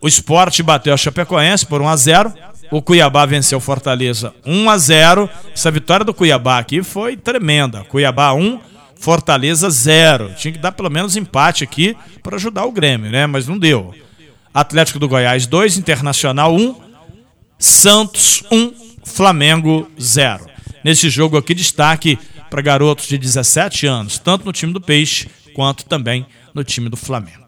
o 0.01 0.09
esporte 0.09 0.63
bateu 0.63 0.95
a 0.95 0.97
Chapecoense 0.97 1.67
por 1.67 1.83
1 1.83 1.89
a 1.89 1.97
0 1.97 2.35
o 2.71 2.81
Cuiabá 2.81 3.27
venceu 3.27 3.59
Fortaleza 3.59 4.33
1 4.47 4.71
a 4.71 4.79
0. 4.79 5.29
Essa 5.53 5.71
vitória 5.71 6.05
do 6.05 6.15
Cuiabá 6.15 6.59
aqui 6.59 6.83
foi 6.83 7.17
tremenda. 7.17 7.85
Cuiabá 7.85 8.33
1, 8.33 8.61
Fortaleza 8.95 9.69
0. 9.69 10.35
Tinha 10.37 10.53
que 10.53 10.59
dar 10.59 10.73
pelo 10.73 10.89
menos 10.89 11.17
empate 11.17 11.65
aqui 11.65 11.97
para 12.23 12.37
ajudar 12.37 12.65
o 12.65 12.73
Grêmio, 12.73 13.11
né? 13.11 13.27
Mas 13.27 13.49
não 13.49 13.59
deu. 13.59 13.93
Atlético 14.55 15.01
do 15.01 15.09
Goiás 15.09 15.47
2, 15.47 15.79
Internacional 15.79 16.55
1, 16.55 16.77
Santos 17.59 18.45
1, 18.51 18.73
Flamengo 19.05 19.91
0. 20.01 20.47
Nesse 20.85 21.11
jogo 21.11 21.37
aqui, 21.37 21.55
destaque 21.55 22.19
para 22.49 22.63
garotos 22.63 23.07
de 23.07 23.19
17 23.19 23.87
anos, 23.87 24.19
tanto 24.19 24.45
no 24.45 24.53
time 24.53 24.73
do 24.73 24.81
Peixe 24.81 25.29
quanto 25.55 25.85
também 25.85 26.27
no 26.55 26.65
time 26.65 26.89
do 26.89 26.97
Flamengo. 26.97 27.40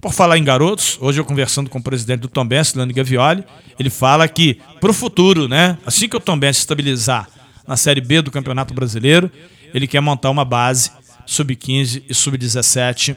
Por 0.00 0.14
falar 0.14 0.38
em 0.38 0.44
garotos, 0.44 0.96
hoje 0.98 1.20
eu 1.20 1.24
conversando 1.26 1.68
com 1.68 1.78
o 1.78 1.82
presidente 1.82 2.20
do 2.20 2.28
Tom 2.28 2.46
Benz, 2.46 2.72
Gavioli, 2.72 3.44
ele 3.78 3.90
fala 3.90 4.26
que 4.26 4.58
para 4.80 4.90
o 4.90 4.94
futuro, 4.94 5.46
né, 5.46 5.76
assim 5.84 6.08
que 6.08 6.16
o 6.16 6.20
Tom 6.20 6.38
Benz 6.38 6.56
estabilizar 6.56 7.28
na 7.66 7.76
Série 7.76 8.00
B 8.00 8.22
do 8.22 8.30
Campeonato 8.30 8.72
Brasileiro, 8.72 9.30
ele 9.74 9.86
quer 9.86 10.00
montar 10.00 10.30
uma 10.30 10.44
base 10.44 10.90
sub-15 11.26 12.02
e 12.08 12.14
sub-17 12.14 13.14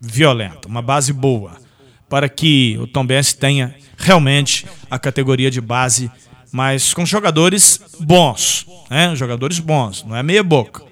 violenta, 0.00 0.66
uma 0.66 0.82
base 0.82 1.12
boa, 1.12 1.52
para 2.08 2.28
que 2.28 2.76
o 2.80 2.86
Tom 2.86 3.06
Benz 3.06 3.32
tenha 3.32 3.74
realmente 3.96 4.66
a 4.90 4.98
categoria 4.98 5.50
de 5.50 5.60
base, 5.60 6.10
mas 6.50 6.92
com 6.92 7.06
jogadores 7.06 7.80
bons, 8.00 8.66
né, 8.90 9.14
jogadores 9.14 9.60
bons, 9.60 10.02
não 10.02 10.16
é 10.16 10.24
meia 10.24 10.42
boca. 10.42 10.87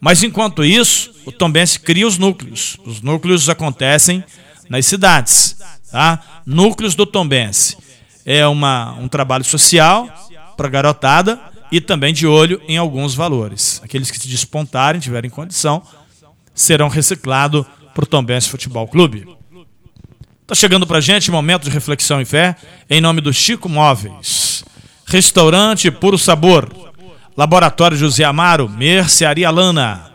Mas 0.00 0.22
enquanto 0.22 0.64
isso, 0.64 1.12
o 1.24 1.32
Tombense 1.32 1.80
cria 1.80 2.06
os 2.06 2.18
núcleos. 2.18 2.76
Os 2.84 3.00
núcleos 3.00 3.48
acontecem 3.48 4.22
nas 4.68 4.86
cidades, 4.86 5.56
tá? 5.90 6.42
Núcleos 6.44 6.94
do 6.94 7.06
Tombense. 7.06 7.76
É 8.24 8.46
uma, 8.46 8.92
um 8.94 9.08
trabalho 9.08 9.44
social 9.44 10.08
para 10.56 10.68
garotada 10.68 11.40
e 11.70 11.80
também 11.80 12.12
de 12.12 12.26
olho 12.26 12.60
em 12.68 12.76
alguns 12.76 13.14
valores. 13.14 13.80
Aqueles 13.84 14.10
que 14.10 14.18
se 14.18 14.28
despontarem, 14.28 15.00
tiverem 15.00 15.30
condição, 15.30 15.82
serão 16.54 16.88
reciclados 16.88 17.64
para 17.94 18.04
o 18.04 18.06
Tombense 18.06 18.48
Futebol 18.48 18.86
Clube. 18.86 19.26
Está 20.42 20.54
chegando 20.54 20.86
para 20.86 21.00
gente 21.00 21.30
momento 21.30 21.64
de 21.64 21.70
reflexão 21.70 22.20
e 22.20 22.24
fé, 22.24 22.56
em 22.88 23.00
nome 23.00 23.20
do 23.20 23.32
Chico 23.32 23.68
Móveis. 23.68 24.64
Restaurante 25.04 25.90
Puro 25.90 26.18
Sabor 26.18 26.85
Laboratório 27.36 27.98
José 27.98 28.24
Amaro, 28.24 28.66
Mercearia 28.66 29.50
Lana. 29.50 30.10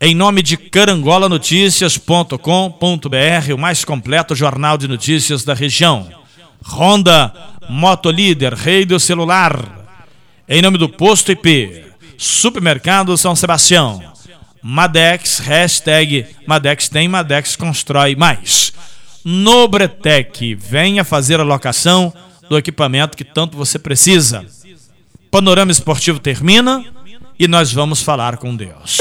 Em 0.00 0.16
nome 0.16 0.42
de 0.42 0.56
carangolanoticias.com.br, 0.56 3.54
o 3.54 3.58
mais 3.58 3.84
completo 3.84 4.34
jornal 4.34 4.76
de 4.76 4.88
notícias 4.88 5.44
da 5.44 5.54
região. 5.54 6.10
Honda, 6.66 7.32
Motolíder, 7.68 8.54
Rei 8.54 8.84
do 8.84 8.98
Celular. 8.98 9.86
Em 10.48 10.60
nome 10.60 10.76
do 10.76 10.88
Posto 10.88 11.30
IP, 11.30 11.84
Supermercado 12.18 13.16
São 13.16 13.36
Sebastião. 13.36 14.02
Madex, 14.60 15.38
hashtag 15.38 16.26
Madex 16.48 16.88
tem, 16.88 17.06
Madex 17.06 17.54
constrói 17.54 18.16
mais. 18.16 18.72
Nobretec, 19.24 20.56
venha 20.56 21.04
fazer 21.04 21.38
a 21.38 21.44
locação 21.44 22.12
do 22.48 22.58
equipamento 22.58 23.16
que 23.16 23.22
tanto 23.22 23.56
você 23.56 23.78
precisa. 23.78 24.44
Panorama 25.30 25.70
Esportivo 25.70 26.18
termina 26.18 26.84
e 27.38 27.46
nós 27.46 27.72
vamos 27.72 28.02
falar 28.02 28.36
com 28.36 28.56
Deus. 28.56 28.98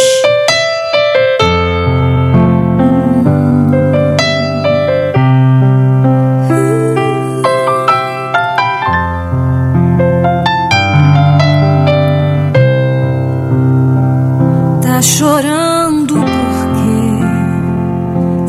Tá 14.83 15.01
chorando 15.01 16.13
porque 16.13 16.91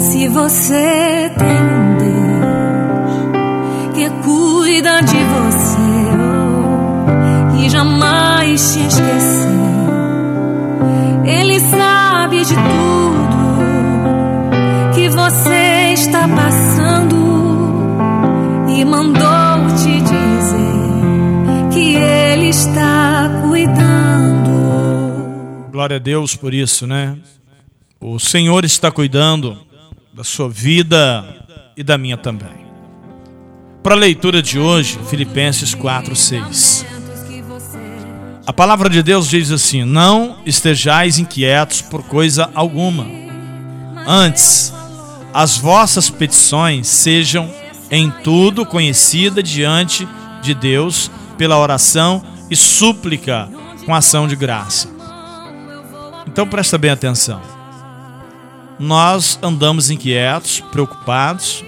se 0.03 0.29
você 0.29 1.33
tem 1.39 1.49
um 1.49 1.97
Deus 1.97 3.15
que 3.95 4.11
cuida 4.23 5.01
de 5.01 5.17
você 5.17 5.50
e 7.81 7.83
jamais 7.83 8.75
te 8.75 8.81
esquecer, 8.81 9.49
Ele 11.25 11.61
sabe 11.61 12.45
de 12.45 12.55
tudo 12.55 13.41
que 14.95 15.09
você 15.09 15.93
está 15.95 16.29
passando 16.29 17.17
e 18.69 18.85
mandou 18.85 19.21
te 19.79 20.01
dizer 20.01 21.71
que 21.73 21.97
Ele 21.97 22.49
está 22.49 23.43
cuidando. 23.49 24.51
Glória 25.71 25.97
a 25.97 26.01
Deus 26.01 26.37
por 26.37 26.53
isso, 26.53 26.87
né? 26.87 27.17
O 27.99 28.19
Senhor 28.19 28.65
está 28.65 28.91
cuidando 28.91 29.57
da 30.13 30.25
sua 30.25 30.51
vida 30.51 31.25
e 31.77 31.83
da 31.83 31.97
minha 31.97 32.19
também. 32.19 32.61
Para 33.83 33.95
a 33.95 33.99
leitura 33.99 34.43
de 34.43 34.59
hoje, 34.59 34.99
Filipenses 35.09 35.75
4, 35.75 36.15
6. 36.15 37.00
A 38.47 38.53
palavra 38.53 38.89
de 38.89 39.03
Deus 39.03 39.29
diz 39.29 39.51
assim: 39.51 39.85
Não 39.85 40.39
estejais 40.47 41.19
inquietos 41.19 41.83
por 41.83 42.03
coisa 42.03 42.51
alguma. 42.55 43.07
Antes, 44.07 44.73
as 45.33 45.59
vossas 45.59 46.09
petições 46.09 46.89
sejam 46.89 47.51
em 47.91 48.11
tudo 48.11 48.65
conhecida 48.65 49.43
diante 49.43 50.09
de 50.43 50.55
Deus 50.55 51.11
pela 51.37 51.59
oração 51.59 52.23
e 52.51 52.57
súplica 52.57 53.49
com 53.85 53.95
ação 53.95 54.27
de 54.27 54.37
graça. 54.37 54.89
Então 56.27 56.47
presta 56.47 56.79
bem 56.79 56.91
atenção. 56.91 57.41
Nós 58.79 59.39
andamos 59.43 59.91
inquietos, 59.91 60.61
preocupados, 60.73 61.63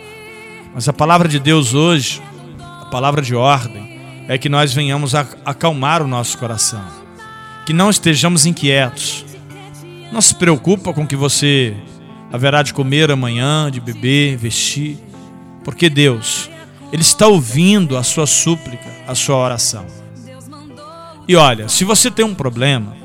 mas 0.74 0.88
a 0.88 0.92
palavra 0.92 1.28
de 1.28 1.38
Deus 1.38 1.74
hoje, 1.74 2.22
a 2.58 2.86
palavra 2.86 3.20
de 3.20 3.34
ordem, 3.34 3.91
é 4.28 4.38
que 4.38 4.48
nós 4.48 4.72
venhamos 4.72 5.14
a 5.14 5.26
acalmar 5.44 6.02
o 6.02 6.06
nosso 6.06 6.38
coração. 6.38 6.84
Que 7.66 7.72
não 7.72 7.90
estejamos 7.90 8.46
inquietos. 8.46 9.24
Não 10.12 10.20
se 10.20 10.34
preocupa 10.34 10.92
com 10.92 11.02
o 11.02 11.06
que 11.06 11.16
você 11.16 11.74
haverá 12.32 12.62
de 12.62 12.72
comer 12.72 13.10
amanhã, 13.10 13.70
de 13.70 13.80
beber, 13.80 14.36
vestir, 14.36 14.98
porque 15.64 15.88
Deus, 15.90 16.50
Ele 16.92 17.02
está 17.02 17.26
ouvindo 17.26 17.96
a 17.96 18.02
sua 18.02 18.26
súplica, 18.26 18.88
a 19.06 19.14
sua 19.14 19.36
oração. 19.36 19.86
E 21.28 21.36
olha, 21.36 21.68
se 21.68 21.84
você 21.84 22.10
tem 22.10 22.24
um 22.24 22.34
problema, 22.34 22.96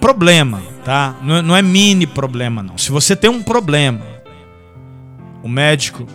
problema, 0.00 0.62
tá? 0.84 1.16
Não, 1.22 1.54
é 1.54 1.62
mini 1.62 2.06
problema, 2.06 2.62
não. 2.62 2.78
Se 2.78 2.90
você 2.90 3.14
tem 3.14 3.28
um 3.28 3.42
problema, 3.42 4.00
o 5.42 5.48
médico 5.48 6.06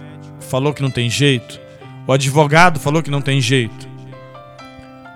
falou 0.49 0.73
que 0.73 0.81
não 0.81 0.89
tem 0.89 1.09
jeito, 1.09 1.59
o 2.07 2.13
advogado 2.13 2.79
falou 2.79 3.01
que 3.01 3.11
não 3.11 3.21
tem 3.21 3.41
jeito. 3.41 3.87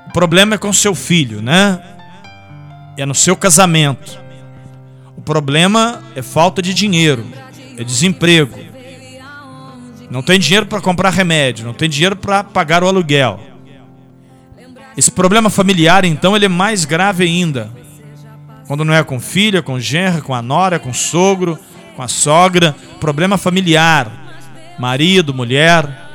O 0.07 0.11
problema 0.11 0.55
é 0.55 0.57
com 0.57 0.73
seu 0.73 0.95
filho, 0.95 1.41
né? 1.41 1.79
É 2.97 3.05
no 3.05 3.13
seu 3.13 3.35
casamento. 3.35 4.19
O 5.15 5.21
problema 5.21 6.01
é 6.15 6.21
falta 6.21 6.61
de 6.61 6.73
dinheiro, 6.73 7.25
é 7.77 7.83
desemprego. 7.83 8.57
Não 10.09 10.23
tem 10.23 10.39
dinheiro 10.39 10.65
para 10.65 10.81
comprar 10.81 11.11
remédio, 11.11 11.65
não 11.65 11.73
tem 11.73 11.87
dinheiro 11.87 12.15
para 12.15 12.43
pagar 12.43 12.83
o 12.83 12.87
aluguel. 12.87 13.39
Esse 14.97 15.11
problema 15.11 15.49
familiar, 15.49 16.03
então, 16.03 16.35
ele 16.35 16.45
é 16.45 16.49
mais 16.49 16.83
grave 16.83 17.23
ainda. 17.23 17.69
Quando 18.67 18.83
não 18.83 18.93
é 18.93 19.03
com 19.03 19.19
filha, 19.19 19.61
com 19.61 19.79
genra, 19.79 20.21
com 20.21 20.33
a 20.33 20.41
nora, 20.41 20.79
com 20.79 20.89
o 20.89 20.93
sogro, 20.93 21.59
com 21.95 22.01
a 22.01 22.07
sogra, 22.07 22.75
problema 22.99 23.37
familiar, 23.37 24.11
marido, 24.79 25.33
mulher. 25.33 26.08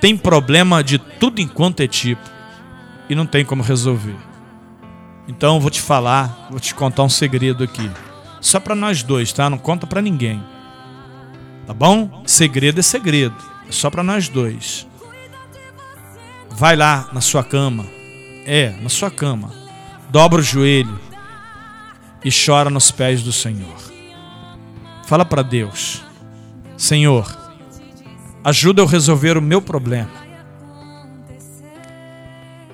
Tem 0.00 0.16
problema 0.16 0.82
de 0.82 0.98
tudo 0.98 1.40
enquanto 1.40 1.80
é 1.80 1.86
tipo 1.86 2.22
e 3.08 3.14
não 3.14 3.26
tem 3.26 3.44
como 3.44 3.62
resolver. 3.62 4.16
Então 5.28 5.60
vou 5.60 5.70
te 5.70 5.80
falar, 5.80 6.48
vou 6.50 6.58
te 6.58 6.74
contar 6.74 7.02
um 7.02 7.08
segredo 7.08 7.62
aqui. 7.62 7.90
Só 8.40 8.58
para 8.58 8.74
nós 8.74 9.02
dois, 9.02 9.32
tá? 9.32 9.50
Não 9.50 9.58
conta 9.58 9.86
para 9.86 10.00
ninguém. 10.00 10.42
Tá 11.66 11.74
bom? 11.74 12.22
Segredo 12.26 12.80
é 12.80 12.82
segredo. 12.82 13.36
É 13.68 13.72
só 13.72 13.90
para 13.90 14.02
nós 14.02 14.28
dois. 14.28 14.86
Vai 16.50 16.74
lá 16.74 17.08
na 17.12 17.20
sua 17.20 17.44
cama. 17.44 17.86
É, 18.46 18.70
na 18.80 18.88
sua 18.88 19.10
cama 19.10 19.60
dobra 20.10 20.40
o 20.40 20.44
joelho 20.44 20.98
e 22.24 22.30
chora 22.30 22.68
nos 22.68 22.90
pés 22.90 23.22
do 23.22 23.32
Senhor. 23.32 23.76
Fala 25.06 25.24
para 25.24 25.42
Deus: 25.42 26.02
Senhor, 26.76 27.26
ajuda 28.44 28.82
eu 28.82 28.86
a 28.86 28.90
resolver 28.90 29.36
o 29.36 29.42
meu 29.42 29.60
problema. 29.60 30.10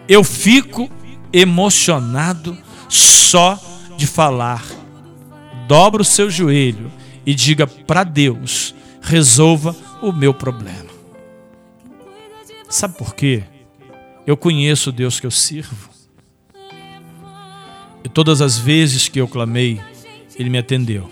Eu 0.08 0.22
fico 0.22 0.90
emocionado 1.32 2.56
só 2.88 3.58
de 3.96 4.06
falar. 4.06 4.64
Dobra 5.66 6.02
o 6.02 6.04
seu 6.04 6.30
joelho 6.30 6.90
e 7.24 7.34
diga 7.34 7.66
para 7.66 8.04
Deus: 8.04 8.74
resolva 9.00 9.74
o 10.00 10.12
meu 10.12 10.32
problema. 10.32 10.86
Sabe 12.68 12.96
por 12.96 13.14
quê? 13.14 13.44
Eu 14.26 14.36
conheço 14.36 14.90
o 14.90 14.92
Deus 14.92 15.20
que 15.20 15.26
eu 15.26 15.30
sirvo. 15.30 15.90
E 18.04 18.08
todas 18.08 18.40
as 18.40 18.58
vezes 18.58 19.08
que 19.08 19.20
eu 19.20 19.26
clamei, 19.26 19.80
Ele 20.36 20.50
me 20.50 20.58
atendeu. 20.58 21.10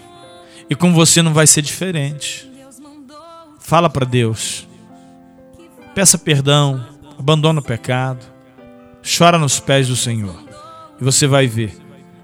E 0.71 0.75
com 0.75 0.93
você 0.93 1.23
não 1.23 1.33
vai 1.33 1.47
ser 1.47 1.63
diferente. 1.63 2.49
Fala 3.65 3.89
para 3.89 4.05
Deus. 4.05 4.69
Peça 5.95 6.19
perdão, 6.19 6.85
abandona 7.19 7.61
o 7.61 7.65
pecado, 7.65 8.25
chora 9.03 9.39
nos 9.39 9.59
pés 9.59 9.89
do 9.89 9.97
Senhor. 9.97 10.37
E 11.01 11.05
você 11.05 11.27
vai 11.27 11.47
ver 11.47 11.77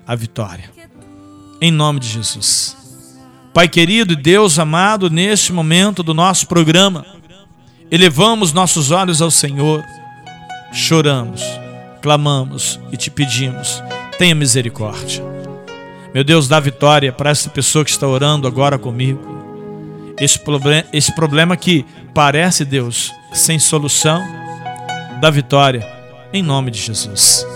a 0.07 0.15
vitória. 0.15 0.71
Em 1.61 1.71
nome 1.71 1.99
de 1.99 2.09
Jesus. 2.09 2.77
Pai 3.53 3.69
querido 3.69 4.13
e 4.13 4.17
Deus 4.17 4.59
amado, 4.59 5.11
neste 5.11 5.53
momento 5.53 6.03
do 6.03 6.15
nosso 6.15 6.47
programa, 6.47 7.05
elevamos 7.91 8.53
nossos 8.53 8.91
olhos 8.91 9.21
ao 9.21 9.31
Senhor, 9.31 9.83
choramos, 10.73 11.43
clamamos 12.01 12.79
e 12.93 12.97
te 12.97 13.11
pedimos 13.11 13.83
tenha 14.21 14.35
misericórdia. 14.35 15.25
Meu 16.13 16.23
Deus, 16.23 16.47
dá 16.47 16.61
vitória 16.61 17.11
para 17.11 17.31
essa 17.31 17.49
pessoa 17.49 17.83
que 17.83 17.91
está 17.91 18.07
orando 18.07 18.47
agora 18.47 18.79
comigo. 18.79 19.40
Esse, 20.21 20.39
problem 20.39 20.85
esse 20.93 21.15
problema 21.15 21.57
que 21.57 21.85
parece, 22.15 22.65
Deus, 22.65 23.13
sem 23.33 23.59
solução, 23.59 24.23
dá 25.21 25.31
vitória 25.31 25.87
em 26.33 26.43
nome 26.43 26.71
de 26.71 26.81
Jesus. 26.81 27.47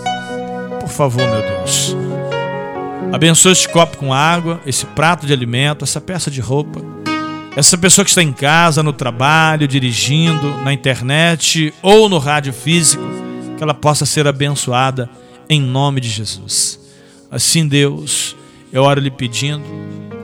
Por 0.80 0.88
favor, 0.88 1.22
meu 1.22 1.42
Deus. 1.42 1.94
Abençoe 3.12 3.52
este 3.52 3.68
copo 3.68 3.96
com 3.96 4.12
água, 4.12 4.60
esse 4.66 4.86
prato 4.86 5.26
de 5.26 5.32
alimento, 5.32 5.84
essa 5.84 6.00
peça 6.00 6.30
de 6.30 6.40
roupa. 6.40 6.80
Essa 7.56 7.78
pessoa 7.78 8.04
que 8.04 8.10
está 8.10 8.22
em 8.22 8.32
casa, 8.32 8.82
no 8.82 8.92
trabalho, 8.92 9.68
dirigindo, 9.68 10.48
na 10.64 10.72
internet 10.72 11.72
ou 11.80 12.08
no 12.08 12.18
rádio 12.18 12.52
físico, 12.52 13.04
que 13.56 13.62
ela 13.62 13.74
possa 13.74 14.04
ser 14.04 14.26
abençoada 14.26 15.08
em 15.48 15.60
nome 15.60 16.00
de 16.00 16.08
Jesus. 16.08 16.80
Assim, 17.30 17.68
Deus, 17.68 18.34
eu 18.72 18.82
oro 18.82 19.00
lhe 19.00 19.10
pedindo 19.10 19.64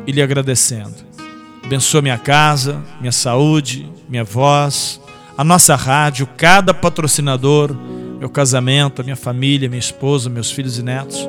e 0.07 0.11
lhe 0.11 0.21
agradecendo. 0.21 1.10
Abençoa 1.71 2.03
minha 2.03 2.19
casa, 2.19 2.83
minha 3.01 3.13
saúde, 3.13 3.89
minha 4.09 4.25
voz, 4.25 5.01
a 5.39 5.45
nossa 5.45 5.77
rádio, 5.77 6.29
cada 6.37 6.75
patrocinador, 6.75 7.73
meu 8.19 8.29
casamento, 8.29 9.01
a 9.01 9.05
minha 9.05 9.15
família, 9.15 9.69
minha 9.69 9.79
esposa, 9.79 10.29
meus 10.29 10.51
filhos 10.51 10.79
e 10.79 10.83
netos 10.83 11.29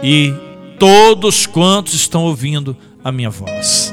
e 0.00 0.32
todos 0.78 1.44
quantos 1.44 1.94
estão 1.94 2.22
ouvindo 2.22 2.76
a 3.02 3.10
minha 3.10 3.30
voz. 3.30 3.90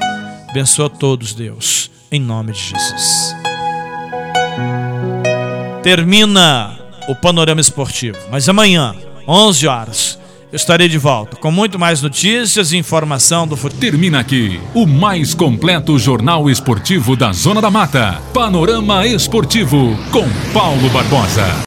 Abençoa 0.48 0.88
todos, 0.88 1.34
Deus, 1.34 1.90
em 2.12 2.22
nome 2.22 2.52
de 2.52 2.60
Jesus. 2.60 3.36
Termina 5.82 6.78
o 7.08 7.16
panorama 7.16 7.60
esportivo, 7.60 8.20
mas 8.30 8.48
amanhã 8.48 8.96
11 9.28 9.68
horas. 9.68 10.20
Estarei 10.52 10.88
de 10.88 10.98
volta 10.98 11.38
com 11.38 11.52
muito 11.52 11.78
mais 11.80 12.02
notícias 12.02 12.72
e 12.72 12.78
informação 12.78 13.48
do 13.48 13.56
futebol. 13.56 13.82
Termina 13.82 14.20
aqui 14.20 14.60
o 14.74 14.86
mais 14.86 15.34
completo 15.34 15.98
jornal 16.00 16.50
esportivo 16.50 17.16
da 17.16 17.32
Zona 17.32 17.62
da 17.62 17.70
Mata. 17.70 18.22
Panorama 18.34 19.06
Esportivo 19.06 19.98
com 20.12 20.28
Paulo 20.54 20.90
Barbosa. 20.90 21.46